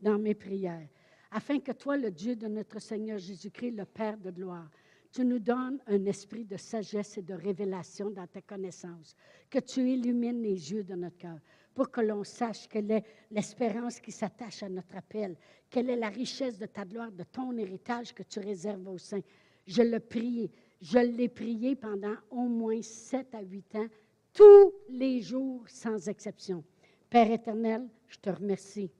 [0.00, 0.88] dans mes, prières,
[1.30, 4.70] afin que toi, le Dieu de notre Seigneur Jésus-Christ, le Père de gloire,
[5.14, 9.14] tu nous donnes un esprit de sagesse et de révélation dans ta connaissance,
[9.48, 11.38] que tu illumines les yeux de notre cœur
[11.72, 15.36] pour que l'on sache quelle est l'espérance qui s'attache à notre appel,
[15.70, 19.22] quelle est la richesse de ta gloire, de ton héritage que tu réserves aux saints.
[19.66, 20.50] Je le prie,
[20.80, 23.86] je l'ai prié pendant au moins sept à huit ans,
[24.32, 26.64] tous les jours sans exception.
[27.08, 28.90] Père éternel, je te remercie.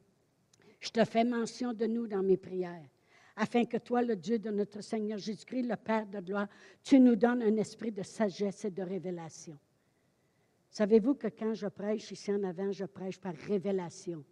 [0.78, 2.88] Je te fais mention de nous dans mes prières,
[3.36, 6.48] afin que toi, le Dieu de notre Seigneur Jésus-Christ, le Père de gloire,
[6.82, 9.58] tu nous donnes un esprit de sagesse et de révélation.
[10.70, 14.24] Savez-vous que quand je prêche ici en avant, je prêche par révélation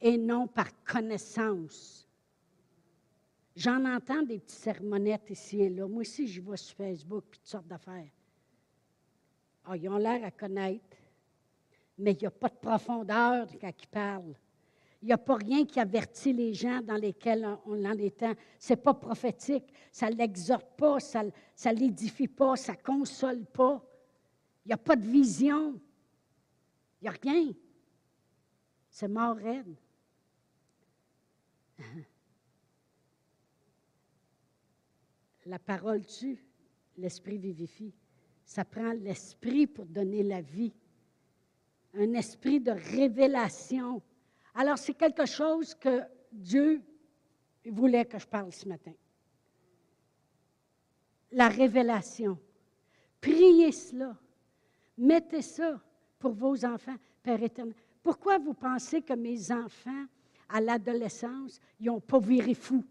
[0.00, 2.08] et non par connaissance?
[3.56, 5.86] J'en entends des petites sermonnettes ici et là.
[5.86, 8.10] Moi aussi, je vois sur Facebook, toutes sortes d'affaires.
[9.66, 10.96] Ah, ils ont l'air à connaître
[11.98, 14.34] mais il n'y a pas de profondeur quand il parle.
[15.04, 18.24] Il n'y a pas rien qui avertit les gens dans lesquels on, en est
[18.58, 19.70] Ce n'est pas prophétique.
[19.92, 23.84] Ça ne l'exhorte pas, ça ne l'édifie pas, ça ne console pas.
[24.64, 25.78] Il n'y a pas de vision.
[27.02, 27.52] Il n'y a rien.
[28.88, 29.76] C'est mort raide.
[35.44, 36.42] La parole tue,
[36.96, 37.92] l'esprit vivifie.
[38.42, 40.72] Ça prend l'esprit pour donner la vie.
[41.92, 44.00] un esprit de révélation.
[44.54, 46.82] Alors, c'est quelque chose que Dieu
[47.66, 48.92] voulait que je parle ce matin.
[51.32, 52.38] La révélation.
[53.20, 54.16] Priez cela.
[54.96, 55.80] Mettez ça
[56.18, 57.74] pour vos enfants, Père éternel.
[58.02, 60.06] Pourquoi vous pensez que mes enfants,
[60.48, 62.84] à l'adolescence, ils n'ont pas viré fou?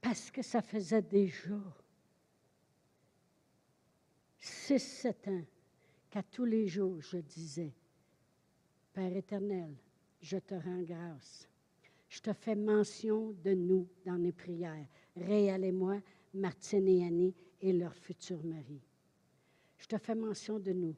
[0.00, 1.58] Parce que ça faisait déjà
[4.40, 5.44] 6-7 ans
[6.10, 7.72] qu'à tous les jours, je disais,
[8.96, 9.76] Père éternel,
[10.22, 11.46] je te rends grâce.
[12.08, 14.86] Je te fais mention de nous dans mes prières.
[15.14, 16.00] Réal et moi,
[16.32, 18.80] Martine et Annie et leur futur mari.
[19.76, 20.96] Je te fais mention de nous.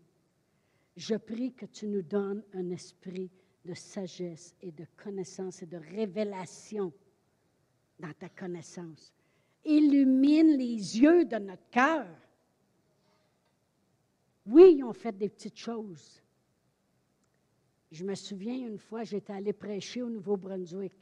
[0.96, 3.32] Je prie que tu nous donnes un esprit
[3.64, 6.92] de sagesse et de connaissance et de révélation
[7.98, 9.12] dans ta connaissance.
[9.64, 12.06] Illumine les yeux de notre cœur.
[14.46, 16.22] Oui, ils ont fait des petites choses.
[17.90, 20.92] Je me souviens une fois, j'étais allée prêcher au Nouveau-Brunswick.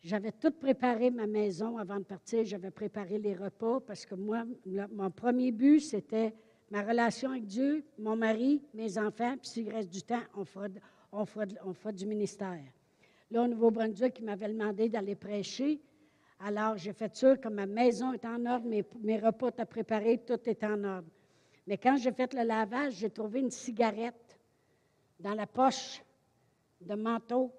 [0.00, 2.44] J'avais tout préparé ma maison avant de partir.
[2.44, 4.44] J'avais préparé les repas parce que moi,
[4.92, 6.34] mon premier but, c'était
[6.70, 11.92] ma relation avec Dieu, mon mari, mes enfants, puis s'il reste du temps, on fera,
[11.92, 12.62] du ministère.
[13.30, 15.80] Là, au Nouveau-Brunswick, il m'avait demandé d'aller prêcher.
[16.38, 20.22] Alors, j'ai fait sûr que ma maison est en ordre, mes, mes repas étaient préparés,
[20.24, 21.08] tout est en ordre.
[21.66, 24.23] Mais quand j'ai fait le lavage, j'ai trouvé une cigarette
[25.18, 26.02] dans la poche
[26.80, 27.52] de manteau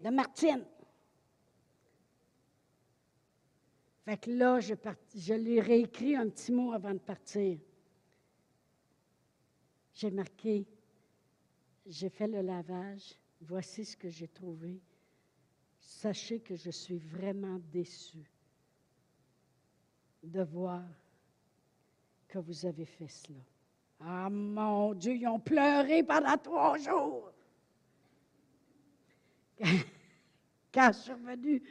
[0.00, 0.64] de Martine.
[4.04, 7.58] Fait que là, je, lui ai réécrit un petit mot avant de partir.
[9.94, 10.66] J'ai marqué,
[11.86, 14.80] j'ai fait le lavage, voici ce que j'ai trouvé.
[15.78, 18.30] Sachez que je suis vraiment déçue
[20.22, 20.82] de voir
[22.26, 23.40] que vous avez fait cela.
[24.04, 27.32] Ah mon Dieu, ils ont pleuré pendant trois jours.
[30.74, 31.62] Quand je suis revenue,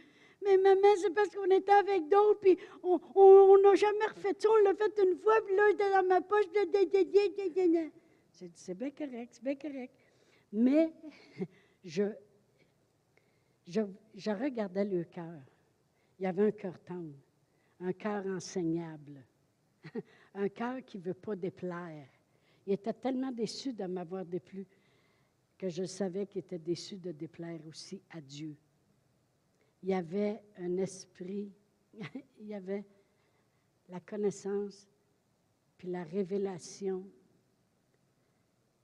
[0.43, 4.49] mais maman, c'est parce qu'on était avec d'autres, puis on n'a jamais refait ça.
[4.49, 6.45] On l'a fait une fois, puis là, était dans ma poche.
[6.53, 9.93] J'ai dit, c'est bien correct, c'est bien correct.
[10.53, 10.93] Mais
[11.83, 12.03] je,
[13.67, 13.81] je,
[14.15, 15.41] je regardais le cœur.
[16.17, 17.15] Il y avait un cœur tendre,
[17.79, 19.25] un cœur enseignable,
[20.35, 22.07] un cœur qui ne veut pas déplaire.
[22.67, 24.67] Il était tellement déçu de m'avoir déplu
[25.57, 28.55] que je savais qu'il était déçu de déplaire aussi à Dieu
[29.83, 31.51] il y avait un esprit,
[32.39, 32.85] il y avait
[33.89, 34.87] la connaissance,
[35.77, 37.05] puis la révélation,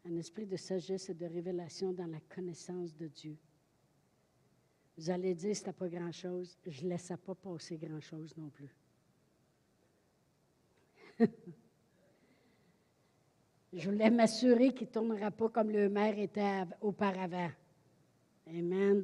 [0.05, 3.37] un esprit de sagesse et de révélation dans la connaissance de Dieu.
[4.97, 6.57] Vous allez dire, c'était pas grand-chose.
[6.65, 8.73] Je ne laissais pas passer grand-chose non plus.
[13.73, 17.51] Je voulais m'assurer qu'il ne tournera pas comme le maire était auparavant.
[18.47, 19.03] Amen.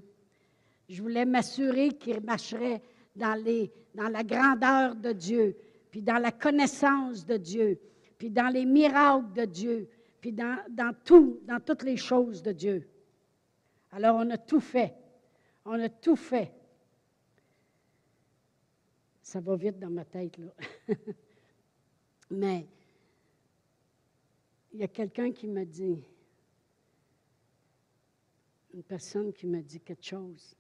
[0.88, 2.82] Je voulais m'assurer qu'il marcherait
[3.16, 3.36] dans,
[3.96, 5.58] la grandeur de Dieu,
[5.92, 7.80] puis dans la connaissance de Dieu,
[8.18, 9.90] puis dans les miracles de Dieu,
[10.22, 12.88] puis dans, dans tout, dans toutes les choses de Dieu.
[13.92, 14.94] Alors on a tout fait.
[15.66, 16.52] On a tout fait.
[19.22, 20.52] Ça va vite dans ma tête, là.
[22.32, 22.68] Mais
[24.74, 26.04] il y a quelqu'un qui me dit,
[28.74, 30.56] une personne qui me dit quelque chose.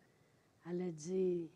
[0.69, 1.49] Elle a dit,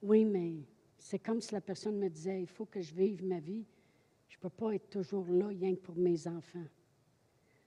[0.00, 0.64] oui, mais
[0.96, 3.64] c'est comme si la personne me disait, il faut que je vive ma vie.
[4.28, 6.66] Je ne peux pas être toujours là, rien que pour mes enfants.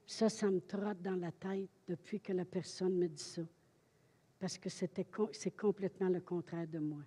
[0.08, 3.41] Ça, ça me trotte dans la tête depuis que la personne me dit ça.
[4.39, 7.04] Parce que c'était, c'est complètement le contraire de moi.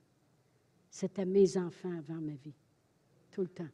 [0.91, 2.55] C'était mes enfants avant ma vie,
[3.31, 3.69] tout le temps.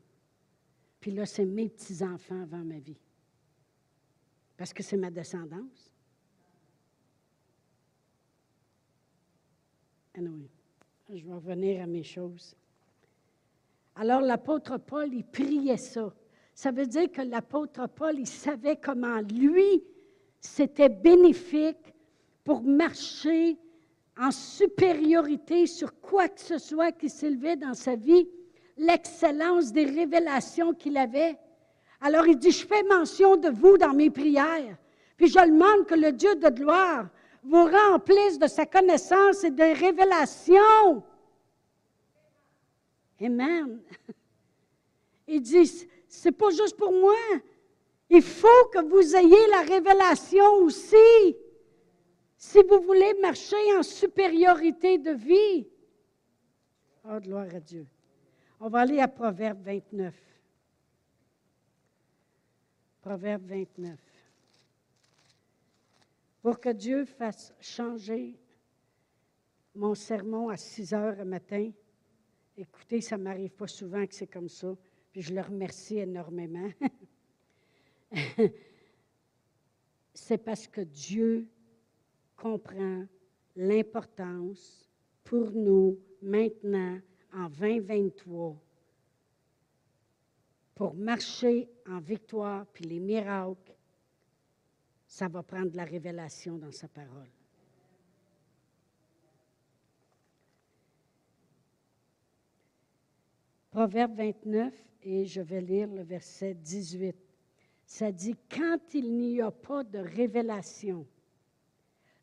[1.05, 2.97] Puis là, c'est mes petits-enfants avant ma vie.
[4.57, 5.93] Parce que c'est ma descendance.
[10.17, 10.23] Je
[11.27, 12.57] vais revenir à mes choses.
[13.97, 16.11] Alors, l'apôtre Paul, il priait ça.
[16.55, 19.85] Ça veut dire que l'apôtre Paul, il savait comment lui,
[20.41, 21.93] c'était bénéfique
[22.45, 23.59] pour marcher
[24.17, 28.27] en supériorité sur quoi que ce soit qui s'élevait dans sa vie,
[28.77, 31.37] l'excellence des révélations qu'il avait.
[32.01, 34.77] Alors il dit, je fais mention de vous dans mes prières,
[35.17, 37.07] puis je demande que le Dieu de gloire
[37.43, 41.03] vous remplisse de sa connaissance et de révélation.
[43.21, 43.81] Amen.
[45.27, 47.15] Il dit, c'est pas juste pour moi.
[48.11, 51.37] Il faut que vous ayez la révélation aussi.
[52.37, 55.67] Si vous voulez marcher en supériorité de vie.
[57.05, 57.87] Oh, gloire à Dieu.
[58.67, 60.15] On va aller à Proverbe 29.
[63.03, 64.01] Proverbe 29.
[66.41, 68.41] Pour que Dieu fasse changer
[69.75, 71.71] mon sermon à 6 heures le matin,
[72.57, 74.75] écoutez, ça ne m'arrive pas souvent que c'est comme ça,
[75.13, 76.71] puis je le remercie énormément.
[80.15, 81.51] c'est parce que Dieu
[82.35, 83.05] comprend
[83.57, 84.89] l'importance
[85.23, 86.99] pour nous maintenant
[87.35, 88.57] en 2023
[90.75, 93.75] pour marcher en victoire, puis les miracles,
[95.07, 97.31] ça va prendre la révélation dans sa parole.
[103.71, 104.73] Proverbe 29,
[105.03, 107.17] et je vais lire le verset 18.
[107.87, 111.07] Ça dit, quand il n'y a pas de révélation,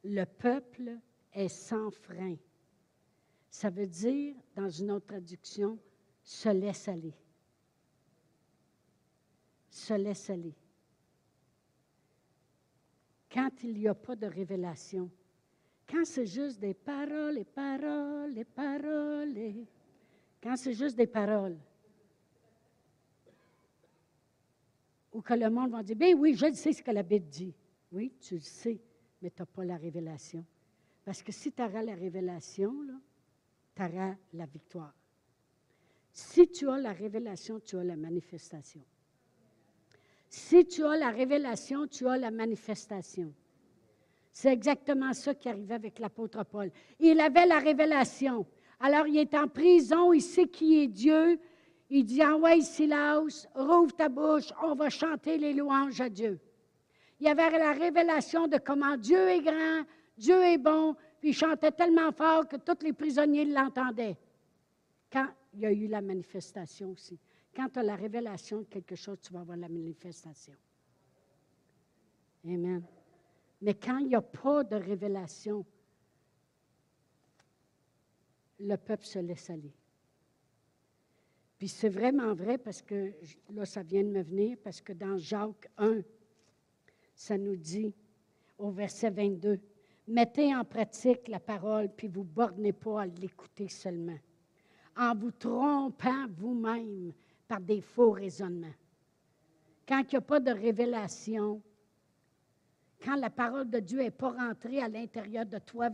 [0.04, 0.98] le peuple
[1.34, 2.36] est sans frein.
[3.52, 5.78] Ça veut dire, dans une autre traduction,
[6.24, 7.14] se laisse aller.
[9.70, 10.56] Se laisse aller.
[13.30, 15.12] Quand il n'y a pas de révélation,
[15.88, 19.66] quand c'est juste des paroles, et paroles, et paroles,
[20.42, 21.58] quand c'est juste des paroles,
[25.12, 27.54] ou que le monde va dire, ben oui, je sais ce que la Bible dit.
[27.92, 28.80] Oui, tu le sais,
[29.22, 30.46] mais tu n'as pas la révélation.
[31.04, 32.94] Parce que si tu auras la révélation, tu
[33.82, 34.94] auras la victoire.
[36.14, 38.82] Si tu as la révélation, tu as la manifestation.
[40.30, 43.34] Si tu as la révélation, tu as la manifestation.
[44.32, 46.72] C'est exactement ça qui arrivait avec l'apôtre Paul.
[47.00, 48.46] Il avait la révélation.
[48.80, 51.40] Alors, il est en prison, il sait qui est Dieu.
[51.90, 56.40] Il dit Envoie Silas, rouvre ta bouche, on va chanter les louanges à Dieu.
[57.20, 59.84] Il y avait la révélation de comment Dieu est grand,
[60.18, 64.18] Dieu est bon, puis il chantait tellement fort que tous les prisonniers l'entendaient.
[65.12, 67.20] Quand il y a eu la manifestation aussi.
[67.56, 70.56] Quand tu as la révélation de quelque chose, tu vas avoir la manifestation.
[72.44, 72.84] Amen.
[73.62, 75.64] Mais quand il n'y a pas de révélation,
[78.60, 79.74] le peuple se laisse aller.
[81.60, 83.14] Puis c'est vraiment vrai parce que
[83.52, 86.02] là, ça vient de me venir, parce que dans Jacques 1,
[87.14, 87.94] ça nous dit
[88.58, 89.60] au verset 22,
[90.08, 94.18] Mettez en pratique la parole, puis vous bornez pas à l'écouter seulement,
[94.98, 97.14] en vous trompant vous-même
[97.48, 98.74] par des faux raisonnements.
[99.88, 101.62] Quand il n'y a pas de révélation,
[103.04, 105.90] quand la parole de Dieu n'est pas rentrée à l'intérieur de toi,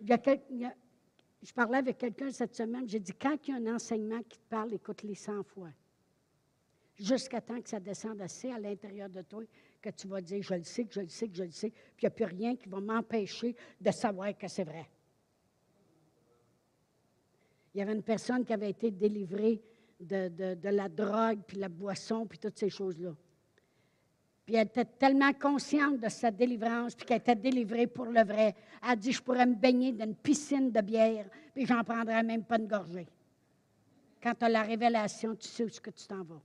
[0.00, 4.38] je parlais avec quelqu'un cette semaine, j'ai dit, quand il y a un enseignement qui
[4.38, 5.70] te parle, écoute-les 100 fois.
[6.96, 9.44] Jusqu'à temps que ça descende assez à l'intérieur de toi
[9.80, 11.70] que tu vas dire, je le sais, que je le sais, que je le sais,
[11.70, 14.88] puis il n'y a plus rien qui va m'empêcher de savoir que c'est vrai.
[17.74, 19.62] Il y avait une personne qui avait été délivrée
[20.00, 23.14] de, de, la drogue, puis la boisson, puis toutes ces choses-là.
[24.46, 28.54] Puis elle était tellement consciente de sa délivrance, puis qu'elle était délivrée pour le vrai.
[28.82, 32.22] Elle a dit, je pourrais me baigner dans une piscine de bière, puis j'en prendrais
[32.22, 33.06] même pas une gorgée.
[34.22, 36.40] Quand tu as la révélation, tu sais où ce que tu t'en vas.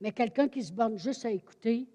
[0.00, 1.86] Mais quelqu'un qui se borne juste à écouter,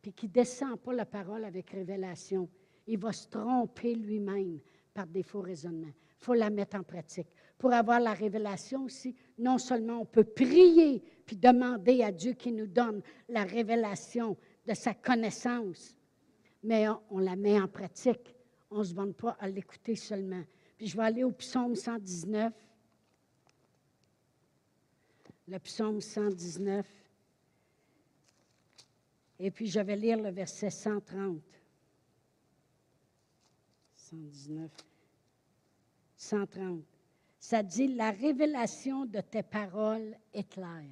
[0.00, 2.48] puis qui ne descend pas la parole avec révélation,
[2.86, 4.60] il va se tromper lui-même
[4.94, 5.92] par des faux raisonnements.
[6.20, 7.28] Il faut la mettre en pratique.
[7.58, 12.56] Pour avoir la révélation aussi, non seulement on peut prier puis demander à Dieu qu'il
[12.56, 15.96] nous donne la révélation de sa connaissance,
[16.62, 18.34] mais on, la met en pratique.
[18.70, 20.42] On ne se bande pas à l'écouter seulement.
[20.76, 22.52] Puis je vais aller au psaume 119.
[25.48, 26.86] Le psaume 119.
[29.38, 31.40] Et puis je vais lire le verset 130.
[33.94, 34.70] 119.
[36.16, 36.82] 130.
[37.38, 40.82] Ça dit, la révélation de tes paroles est claire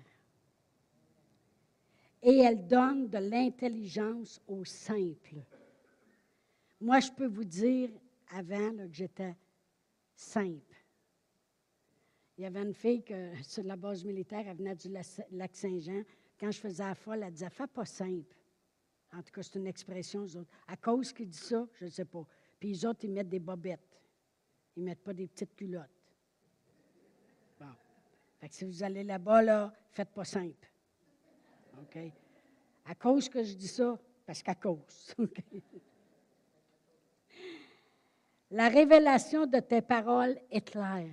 [2.25, 5.45] et elle donne de l'intelligence aux simples.
[6.81, 7.91] Moi, je peux vous dire,
[8.33, 9.37] avant, que j'étais
[10.17, 10.74] simple.
[12.37, 16.03] Il y avait une fille que, sur la base militaire, elle venait du lac Saint-Jean.
[16.39, 18.37] Quand je faisais la elle disait Fais pas simple.
[19.13, 20.51] En tout cas, c'est une expression, aux autres.
[20.67, 22.27] À cause qu'ils disent ça, je ne sais pas.
[22.59, 24.01] Puis les autres, ils mettent des bobettes.
[24.77, 25.89] Ils ne mettent pas des petites culottes.
[27.61, 27.71] Bon.
[28.41, 30.69] Fait que si vous allez là-bas, là, faites pas simple.
[31.81, 31.99] OK?
[32.87, 35.15] À cause que je dis ça, parce qu'à cause.
[38.51, 41.11] La révélation de tes paroles est claire.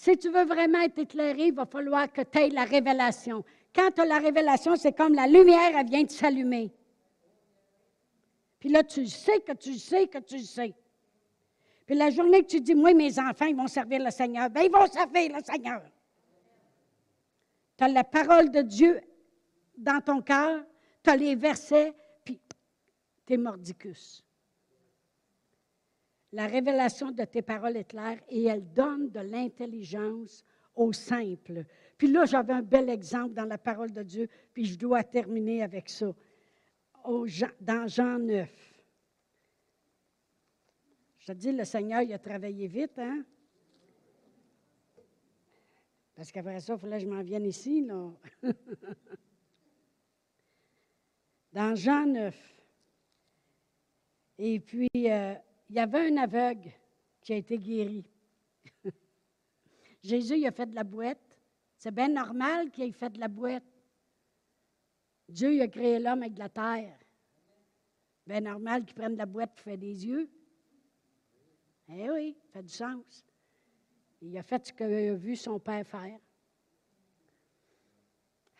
[0.00, 3.44] Si tu veux vraiment être éclairé, il va falloir que tu aies la révélation.
[3.74, 6.72] Quand tu as la révélation, c'est comme la lumière, elle vient de s'allumer.
[8.60, 10.72] Puis là, tu sais que tu sais que tu sais.
[11.84, 14.62] Puis la journée que tu dis, moi, mes enfants, ils vont servir le Seigneur, bien,
[14.62, 15.82] ils vont servir le Seigneur.
[17.76, 19.00] Tu as la parole de Dieu
[19.76, 20.64] dans ton cœur,
[21.02, 21.92] tu as les versets,
[22.24, 22.40] puis
[23.26, 24.24] tu es mordicus.
[26.32, 31.64] La révélation de tes paroles est claire et elle donne de l'intelligence au simple.
[31.96, 35.62] Puis là, j'avais un bel exemple dans la parole de Dieu, puis je dois terminer
[35.62, 36.14] avec ça.
[37.60, 38.74] dans Jean 9.
[41.18, 43.24] Je te dis, le Seigneur, il a travaillé vite, hein?
[46.14, 48.10] Parce qu'après ça, il fallait que je m'en vienne ici, là.
[51.52, 52.62] Dans Jean 9.
[54.38, 55.34] Et puis, euh,
[55.68, 56.72] il y avait un aveugle
[57.20, 58.04] qui a été guéri.
[60.02, 61.38] Jésus, il a fait de la boîte.
[61.76, 63.64] C'est bien normal qu'il ait fait de la boîte.
[65.28, 66.98] Dieu, il a créé l'homme avec de la terre.
[68.26, 70.30] Bien normal qu'il prenne de la boîte pour faire des yeux.
[71.88, 73.24] Eh oui, fait du sens.
[74.20, 76.18] Il a fait ce qu'il a vu son père faire.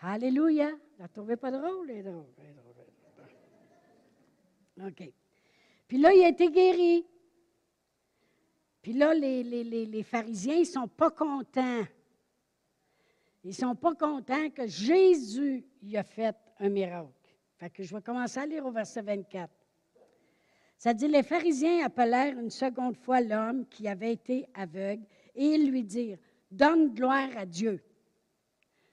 [0.01, 0.71] Alléluia.
[0.99, 1.91] Ne trouvez pas drôle?
[1.91, 2.27] Il drôle,
[4.81, 5.13] OK.
[5.89, 7.07] Puis là, il a été guéri.
[8.82, 11.84] Puis là, les, pharisiens, ils ne sont pas contents.
[13.43, 17.12] Ils ne sont pas contents que Jésus y a fait un miracle.
[17.57, 19.51] Fait que je vais commencer à lire au verset 24.
[20.76, 25.70] Ça dit, les pharisiens appelèrent une seconde fois l'homme qui avait été aveugle et ils
[25.70, 26.18] lui dirent,
[26.51, 27.82] donne gloire à Dieu.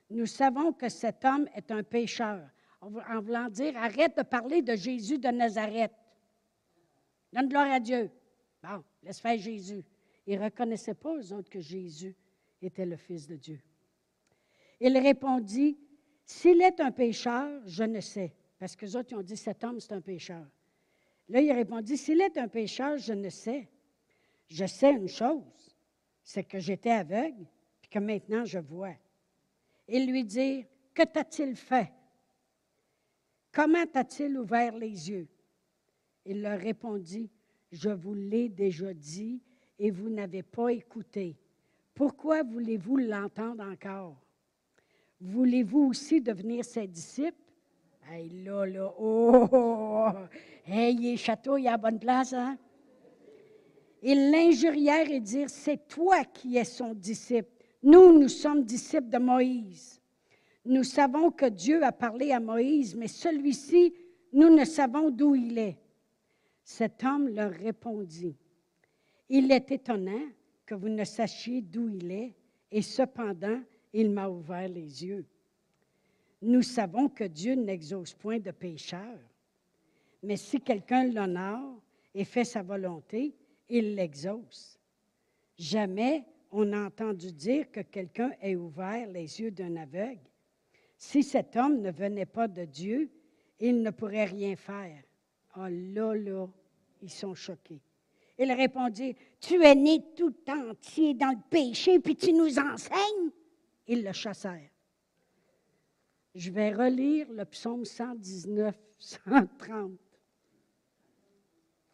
[0.09, 2.41] Nous savons que cet homme est un pécheur.
[2.81, 5.91] En voulant dire, arrête de parler de Jésus de Nazareth.
[7.36, 8.09] Donne gloire à Dieu.
[8.63, 9.83] Bon, laisse faire Jésus.
[10.25, 12.15] Ils ne reconnaissaient pas aux autres que Jésus
[12.61, 13.59] était le Fils de Dieu.
[14.79, 15.77] Il répondit,
[16.23, 18.33] S'il est un pécheur, je ne sais.
[18.57, 20.47] Parce que les autres ont dit, cet homme, c'est un pécheur.
[21.27, 23.67] Là, il répondit, S'il est un pécheur, je ne sais.
[24.47, 25.75] Je sais une chose,
[26.23, 27.45] c'est que j'étais aveugle,
[27.81, 28.95] puis que maintenant je vois.
[29.89, 31.91] Il lui dit, Que t'a-t-il fait?
[33.51, 35.27] Comment t'a-t-il ouvert les yeux?
[36.26, 37.30] Il leur répondit,
[37.71, 39.41] Je vous l'ai déjà dit
[39.78, 41.36] et vous n'avez pas écouté.
[41.93, 44.17] Pourquoi voulez-vous l'entendre encore?
[45.21, 47.38] Voulez-vous aussi devenir ses disciples?
[48.09, 50.09] Hey, là, là, oh, oh,
[50.65, 52.57] hey, il est château, il est à bonne place, hein?
[54.03, 57.49] Ils l'injurièrent et dirent, c'est toi qui es son disciple.
[57.82, 59.99] Nous, nous sommes disciples de Moïse.
[60.63, 63.93] Nous savons que Dieu a parlé à Moïse, mais celui-ci,
[64.34, 65.78] nous ne savons d'où il est.
[66.66, 68.36] Cet homme leur répondit,
[69.30, 70.28] Il est étonnant
[70.66, 72.34] que vous ne sachiez d'où il est,
[72.72, 73.61] et cependant,
[73.93, 75.28] il m'a ouvert les yeux.
[76.41, 79.20] Nous savons que Dieu n'exauce point de pécheurs,
[80.24, 81.80] mais si quelqu'un l'honore
[82.16, 83.36] et fait sa volonté,
[83.70, 84.80] il l'exauce.
[85.59, 90.32] Jamais on n'a entendu dire que quelqu'un ait ouvert les yeux d'un aveugle.
[90.97, 93.11] Si cet homme ne venait pas de Dieu,
[93.59, 95.03] il ne pourrait rien faire.
[95.57, 96.47] Oh là, là,
[97.01, 97.81] ils sont choqués.
[98.37, 103.31] Il répondit, Tu es né tout entier dans le péché, puis tu nous enseignes.
[103.87, 104.69] Ils le chassèrent.
[106.33, 109.91] Je vais relire le psaume 119, 130.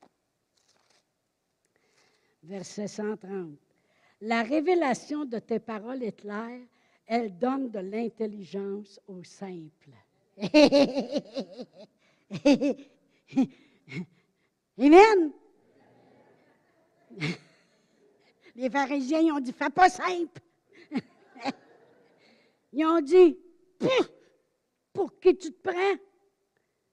[2.44, 3.60] Verset 130.
[4.22, 6.62] La révélation de tes paroles est claire,
[7.06, 9.92] elle donne de l'intelligence aux simples.
[14.80, 15.32] Amen.
[18.56, 20.42] Les pharisiens, ont dit, fais pas simple.
[22.74, 23.38] Ils ont dit,
[24.94, 25.96] pour qui tu te prends?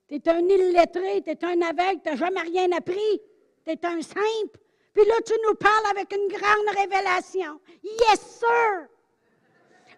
[0.08, 3.20] Tu un illettré, tu un aveugle, tu n'as jamais rien appris.
[3.66, 4.58] Tu un simple.
[4.94, 7.60] Puis là, tu nous parles avec une grande révélation.
[7.82, 8.88] Yes, sir!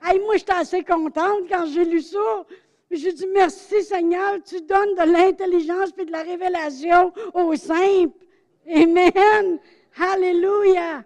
[0.03, 2.45] Hey, moi, j'étais assez contente quand j'ai lu ça.
[2.91, 8.27] J'ai dit, merci Seigneur, tu donnes de l'intelligence et de la révélation aux simples.
[8.69, 9.61] Amen.
[9.97, 11.05] Alléluia.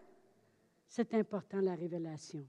[0.89, 2.47] C'est important la révélation.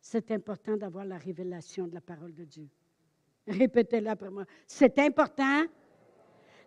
[0.00, 2.68] C'est important d'avoir la révélation de la parole de Dieu.
[3.48, 4.44] Répétez-le après moi.
[4.66, 5.64] C'est important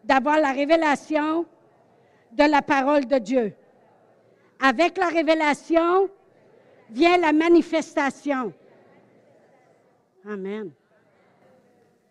[0.04, 1.46] d'avoir la révélation
[2.34, 3.54] de la parole de Dieu.
[4.60, 6.10] Avec la révélation
[6.90, 8.54] vient la manifestation.
[10.26, 10.74] Amen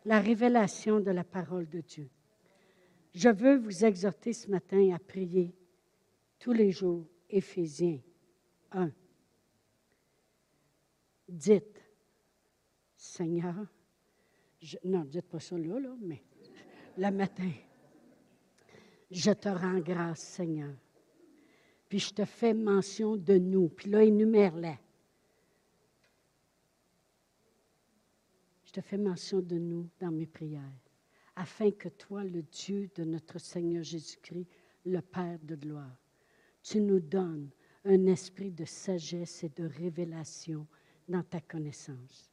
[0.07, 2.09] la révélation de la parole de Dieu.
[3.12, 5.52] Je veux vous exhorter ce matin à prier
[6.38, 7.07] tous les jours.
[7.28, 8.00] Éphésiens
[8.70, 8.92] 1.
[11.28, 11.82] Dites,
[12.94, 13.66] Seigneur,
[14.84, 16.22] non, dites pas ça là, là, mais
[16.96, 17.50] le matin,
[19.11, 20.74] je te rends grâce, Seigneur.
[21.88, 23.68] Puis je te fais mention de nous.
[23.70, 24.78] Puis là, énumère-les.
[28.76, 30.60] Te fais mention de nous dans mes prières,
[31.34, 34.46] afin que toi, le Dieu de notre Seigneur Jésus-Christ,
[34.84, 35.96] le Père de gloire,
[36.62, 37.48] tu nous donnes
[37.86, 40.66] un esprit de sagesse et de révélation
[41.08, 42.30] dans ta connaissance.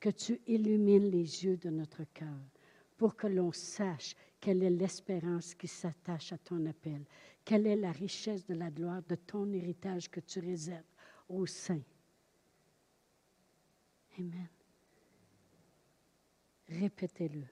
[0.00, 2.40] Que tu illumines les yeux de notre cœur
[2.96, 7.04] pour que l'on sache quelle est l'espérance qui s'attache à ton appel,
[7.44, 10.82] quelle est la richesse de la gloire de ton héritage que tu réserves
[11.28, 11.84] aux saints.
[14.18, 14.48] Amen.
[16.68, 17.44] Répétez-le,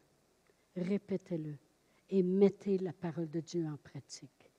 [0.76, 1.56] répétez-le
[2.10, 4.50] et mettez la parole de Dieu en pratique.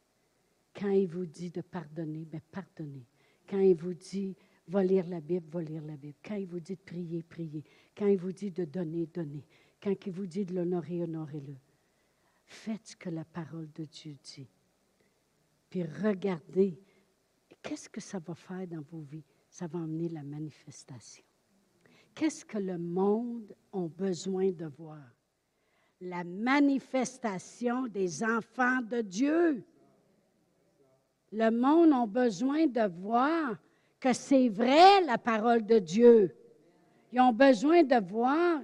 [0.74, 3.06] Quand il vous dit de pardonner, bien pardonnez.
[3.48, 4.36] Quand il vous dit
[4.68, 6.18] va lire la Bible, va lire la Bible.
[6.24, 7.64] Quand il vous dit de prier, priez.
[7.96, 9.46] Quand il vous dit de donner, donnez.
[9.82, 11.56] Quand il vous dit de l'honorer, honorez-le.
[12.46, 14.48] Faites ce que la parole de Dieu dit.
[15.70, 16.80] Puis regardez,
[17.62, 19.24] qu'est-ce que ça va faire dans vos vies?
[19.50, 21.24] Ça va emmener la manifestation.
[22.16, 25.04] Qu'est-ce que le monde a besoin de voir?
[26.00, 29.62] La manifestation des enfants de Dieu.
[31.34, 33.58] Le monde a besoin de voir
[34.00, 36.34] que c'est vrai la parole de Dieu.
[37.12, 38.62] Ils ont besoin de voir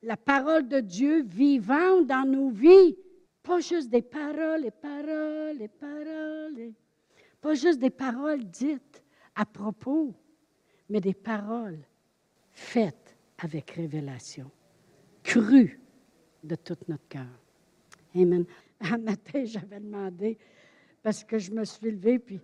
[0.00, 2.96] la parole de Dieu vivante dans nos vies.
[3.42, 6.72] Pas juste des paroles et paroles et paroles.
[7.40, 9.02] pas juste des paroles dites
[9.34, 10.14] à propos,
[10.88, 11.80] mais des paroles
[12.54, 14.50] faites avec révélation,
[15.22, 15.80] crues
[16.42, 17.26] de tout notre cœur.
[18.16, 18.44] Amen.
[18.80, 20.38] Un matin, j'avais demandé,
[21.02, 22.40] parce que je me suis levée, puis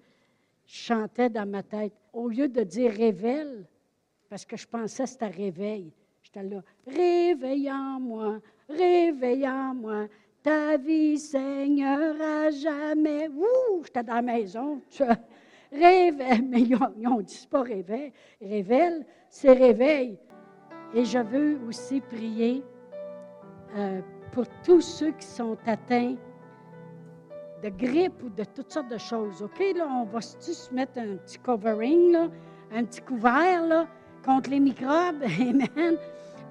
[0.67, 3.67] je chantais dans ma tête, au lieu de dire révèle,
[4.29, 5.93] parce que je pensais que c'était réveil,
[6.23, 8.41] j'étais là, réveille moi
[8.71, 10.07] réveille moi
[10.43, 13.29] ta vie, Seigneur, à jamais.
[13.29, 14.81] Ouh, j'étais dans la maison.
[15.73, 18.13] Réveille, mais ils ont, dit, pas réveil.
[18.41, 20.19] Révèle, c'est réveil.
[20.95, 22.63] Et je veux aussi prier
[23.77, 24.01] euh,
[24.33, 26.17] pour tous ceux qui sont atteints
[27.63, 29.43] de grippe ou de toutes sortes de choses.
[29.43, 32.17] OK, là, on va se mettre un petit covering,
[32.73, 33.87] un petit couvert là,
[34.25, 35.23] contre les microbes.
[35.41, 35.97] Amen.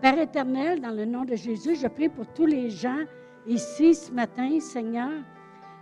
[0.02, 3.04] Père éternel, dans le nom de Jésus, je prie pour tous les gens
[3.48, 5.12] ici ce matin, Seigneur.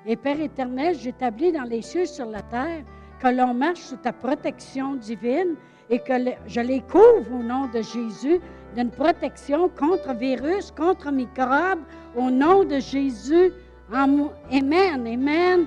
[0.05, 2.83] Et Père éternel, j'établis dans les cieux sur la terre
[3.19, 5.55] que l'on marche sous ta protection divine
[5.89, 6.13] et que
[6.47, 8.39] je les couvre au nom de Jésus
[8.75, 11.83] d'une protection contre virus, contre microbes,
[12.15, 13.51] au nom de Jésus.
[13.91, 15.65] Amen, amen.